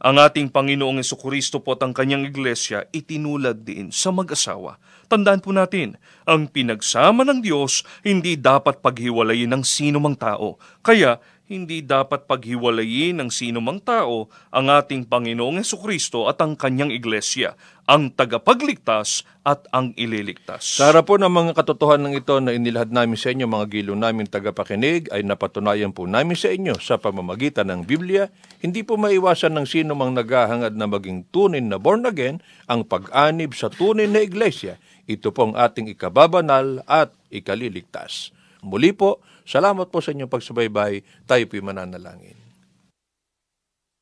Ang 0.00 0.16
ating 0.18 0.50
Panginoong 0.50 1.04
Kristo 1.04 1.62
po 1.62 1.78
at 1.78 1.86
ang 1.86 1.94
kanyang 1.94 2.26
iglesia 2.26 2.88
itinulad 2.90 3.62
din 3.62 3.94
sa 3.94 4.10
mag-asawa. 4.10 4.80
Tandaan 5.06 5.44
po 5.44 5.52
natin, 5.52 6.00
ang 6.26 6.48
pinagsama 6.48 7.20
ng 7.22 7.44
Diyos 7.44 7.86
hindi 8.00 8.34
dapat 8.34 8.80
paghiwalayin 8.82 9.52
ng 9.54 9.62
sino 9.62 10.00
mang 10.00 10.16
tao. 10.16 10.56
Kaya 10.80 11.20
hindi 11.50 11.82
dapat 11.82 12.30
paghiwalayin 12.30 13.18
ng 13.18 13.26
sino 13.34 13.58
mang 13.58 13.82
tao 13.82 14.30
ang 14.54 14.70
ating 14.70 15.02
Panginoong 15.02 15.58
Yeso 15.58 15.82
Kristo 15.82 16.30
at 16.30 16.38
ang 16.38 16.54
kanyang 16.54 16.94
iglesia, 16.94 17.58
ang 17.90 18.14
tagapagligtas 18.14 19.26
at 19.42 19.66
ang 19.74 19.90
ililigtas. 19.98 20.78
Harap 20.78 21.10
po 21.10 21.18
ng 21.18 21.26
mga 21.26 21.58
katotohanan 21.58 22.14
ito 22.14 22.38
na 22.38 22.54
inilahad 22.54 22.94
namin 22.94 23.18
sa 23.18 23.34
inyo, 23.34 23.50
mga 23.50 23.66
gilo 23.66 23.98
namin 23.98 24.30
tagapakinig, 24.30 25.10
ay 25.10 25.26
napatunayan 25.26 25.90
po 25.90 26.06
namin 26.06 26.38
sa 26.38 26.54
inyo 26.54 26.78
sa 26.78 27.02
pamamagitan 27.02 27.66
ng 27.66 27.82
Biblia, 27.82 28.30
hindi 28.62 28.86
po 28.86 28.94
maiwasan 28.94 29.50
ng 29.58 29.66
sino 29.66 29.98
mang 29.98 30.14
naghahangad 30.14 30.78
na 30.78 30.86
maging 30.86 31.26
tunay 31.34 31.58
na 31.58 31.82
born 31.82 32.06
again 32.06 32.38
ang 32.70 32.86
pag-anib 32.86 33.58
sa 33.58 33.66
tunay 33.66 34.06
na 34.06 34.22
iglesia. 34.22 34.78
Ito 35.10 35.34
po 35.34 35.50
ang 35.50 35.58
ating 35.58 35.90
ikababanal 35.90 36.86
at 36.86 37.10
ikaliligtas. 37.34 38.30
Muli 38.62 38.94
po, 38.94 39.24
salamat 39.44 39.86
po 39.88 39.98
sa 40.02 40.12
inyong 40.12 40.30
pagsubaybay. 40.30 41.04
Tayo 41.28 41.44
po'y 41.46 41.62
mananalangin. 41.64 42.38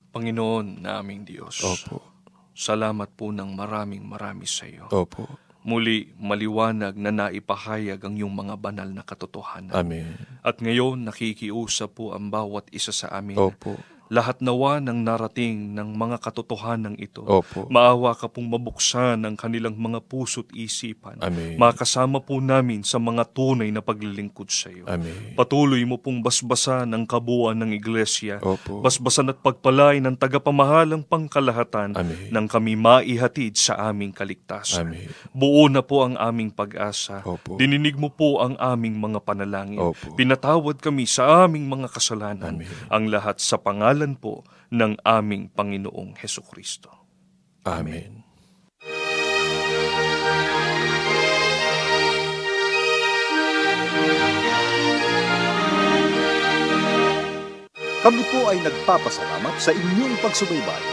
Panginoon 0.09 0.83
naming 0.83 1.29
Diyos, 1.29 1.61
salamat 2.57 3.13
po 3.13 3.29
ng 3.31 3.55
maraming 3.55 4.03
marami 4.03 4.49
sa 4.49 4.65
iyo. 4.65 4.89
Opo. 4.89 5.29
Muli, 5.69 6.17
maliwanag 6.17 6.97
na 6.97 7.13
naipahayag 7.13 8.01
ang 8.01 8.17
iyong 8.17 8.33
mga 8.33 8.57
banal 8.57 8.89
na 8.89 9.05
katotohanan. 9.05 9.77
Amen. 9.77 10.17
At 10.41 10.65
ngayon, 10.65 11.05
nakikiusap 11.05 11.99
po 11.99 12.17
ang 12.17 12.33
bawat 12.33 12.73
isa 12.73 12.89
sa 12.89 13.13
amin. 13.13 13.37
Opo. 13.37 13.77
Lahat 14.09 14.41
nawa 14.41 14.81
ng 14.81 15.05
narating 15.05 15.77
ng 15.77 15.93
mga 15.93 16.17
katotohanan 16.25 16.97
ito. 16.97 17.21
Opo. 17.29 17.69
Maawa 17.69 18.17
ka 18.17 18.25
pong 18.33 18.49
mabuksan 18.49 19.21
ang 19.21 19.37
kanilang 19.37 19.77
mga 19.77 20.01
puso't 20.09 20.49
isipan. 20.57 21.21
Amen. 21.21 21.61
Makasama 21.61 22.25
po 22.25 22.41
namin 22.41 22.81
sa 22.81 22.97
mga 22.97 23.29
tunay 23.37 23.69
na 23.69 23.85
paglilingkod 23.85 24.49
sa 24.49 24.73
iyo. 24.73 24.89
Amen. 24.89 25.37
Patuloy 25.37 25.85
mo 25.85 26.01
pong 26.01 26.25
basbasan 26.25 26.89
ang 26.97 27.05
kabuuan 27.05 27.61
ng 27.61 27.77
iglesia. 27.77 28.41
Opo. 28.41 28.81
Basbasan 28.81 29.29
at 29.29 29.45
pagpalain 29.45 30.01
ng 30.01 30.17
tagapamahalang 30.17 31.05
pangkalahatan 31.05 31.93
Amen. 31.93 32.33
nang 32.33 32.49
kami 32.49 32.81
maihatid 32.81 33.61
sa 33.61 33.93
aming 33.93 34.17
kaligtasan. 34.17 34.89
Amen. 34.89 35.13
Buo 35.37 35.69
na 35.69 35.85
po 35.85 36.09
ang 36.09 36.17
aming 36.17 36.49
pag-asa. 36.49 37.21
Opo. 37.29 37.61
Dininig 37.61 38.01
mo 38.01 38.09
po 38.09 38.41
ang 38.41 38.57
aming 38.57 38.97
mga 38.97 39.21
panalangin. 39.21 39.85
Opo. 39.85 40.17
Pinatawad 40.17 40.81
kami 40.81 41.05
sa 41.05 41.45
aming 41.45 41.69
mga 41.69 41.93
kasalanan. 41.93 42.57
Amen. 42.57 42.89
Ang 42.89 43.13
lahat 43.13 43.37
sa 43.37 43.61
pangalan 43.61 43.98
po 44.21 44.47
ng 44.71 45.01
aming 45.03 45.51
Panginoong 45.51 46.15
Heso 46.21 46.47
Kristo. 46.47 46.93
Amen. 47.67 48.29
Kami 57.99 58.23
po 58.31 58.47
ay 58.47 58.63
nagpapasalamat 58.63 59.59
sa 59.59 59.75
inyong 59.75 60.17
pagsubaybay. 60.23 60.85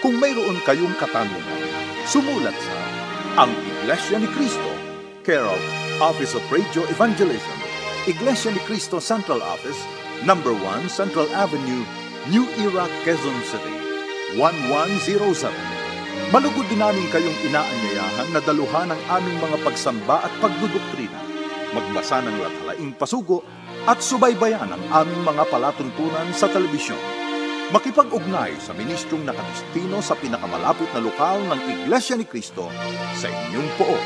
Kung 0.00 0.16
mayroon 0.16 0.56
kayong 0.64 0.96
katanungan, 0.96 1.62
sumulat 2.08 2.56
sa 2.56 2.76
Ang 3.44 3.52
Iglesia 3.60 4.16
ni 4.16 4.24
Cristo, 4.32 4.72
care 5.20 5.44
of 5.44 5.60
Office 6.00 6.32
of 6.32 6.40
Radio 6.48 6.88
Evangelism, 6.88 7.58
Iglesia 8.08 8.56
ni 8.56 8.62
Cristo 8.64 9.04
Central 9.04 9.44
Office, 9.44 9.76
Number 10.24 10.56
1 10.56 10.88
Central 10.88 11.28
Avenue, 11.36 11.84
New 12.26 12.42
Era, 12.58 12.90
Quezon 13.06 13.38
City, 13.46 13.70
1107. 14.34 15.46
Malugod 16.34 16.66
din 16.66 16.82
namin 16.82 17.06
kayong 17.14 17.38
inaanyayahan 17.46 18.34
na 18.34 18.42
daluhan 18.42 18.90
ang 18.90 18.98
aming 19.14 19.38
mga 19.38 19.62
pagsamba 19.62 20.26
at 20.26 20.34
pagdudoktrina, 20.42 21.22
magbasa 21.70 22.18
ng 22.26 22.34
lathalaing 22.42 22.98
pasugo 22.98 23.46
at 23.86 24.02
subaybayan 24.02 24.74
ang 24.74 24.82
aming 24.90 25.22
mga 25.22 25.46
palatuntunan 25.46 26.26
sa 26.34 26.50
telebisyon. 26.50 26.98
Makipag-ugnay 27.70 28.58
sa 28.58 28.74
ministrong 28.74 29.22
nakadistino 29.22 30.02
sa 30.02 30.18
pinakamalapit 30.18 30.90
na 30.98 31.06
lokal 31.06 31.38
ng 31.46 31.60
Iglesia 31.78 32.18
ni 32.18 32.26
Cristo 32.26 32.66
sa 33.14 33.30
inyong 33.30 33.70
poon. 33.78 34.04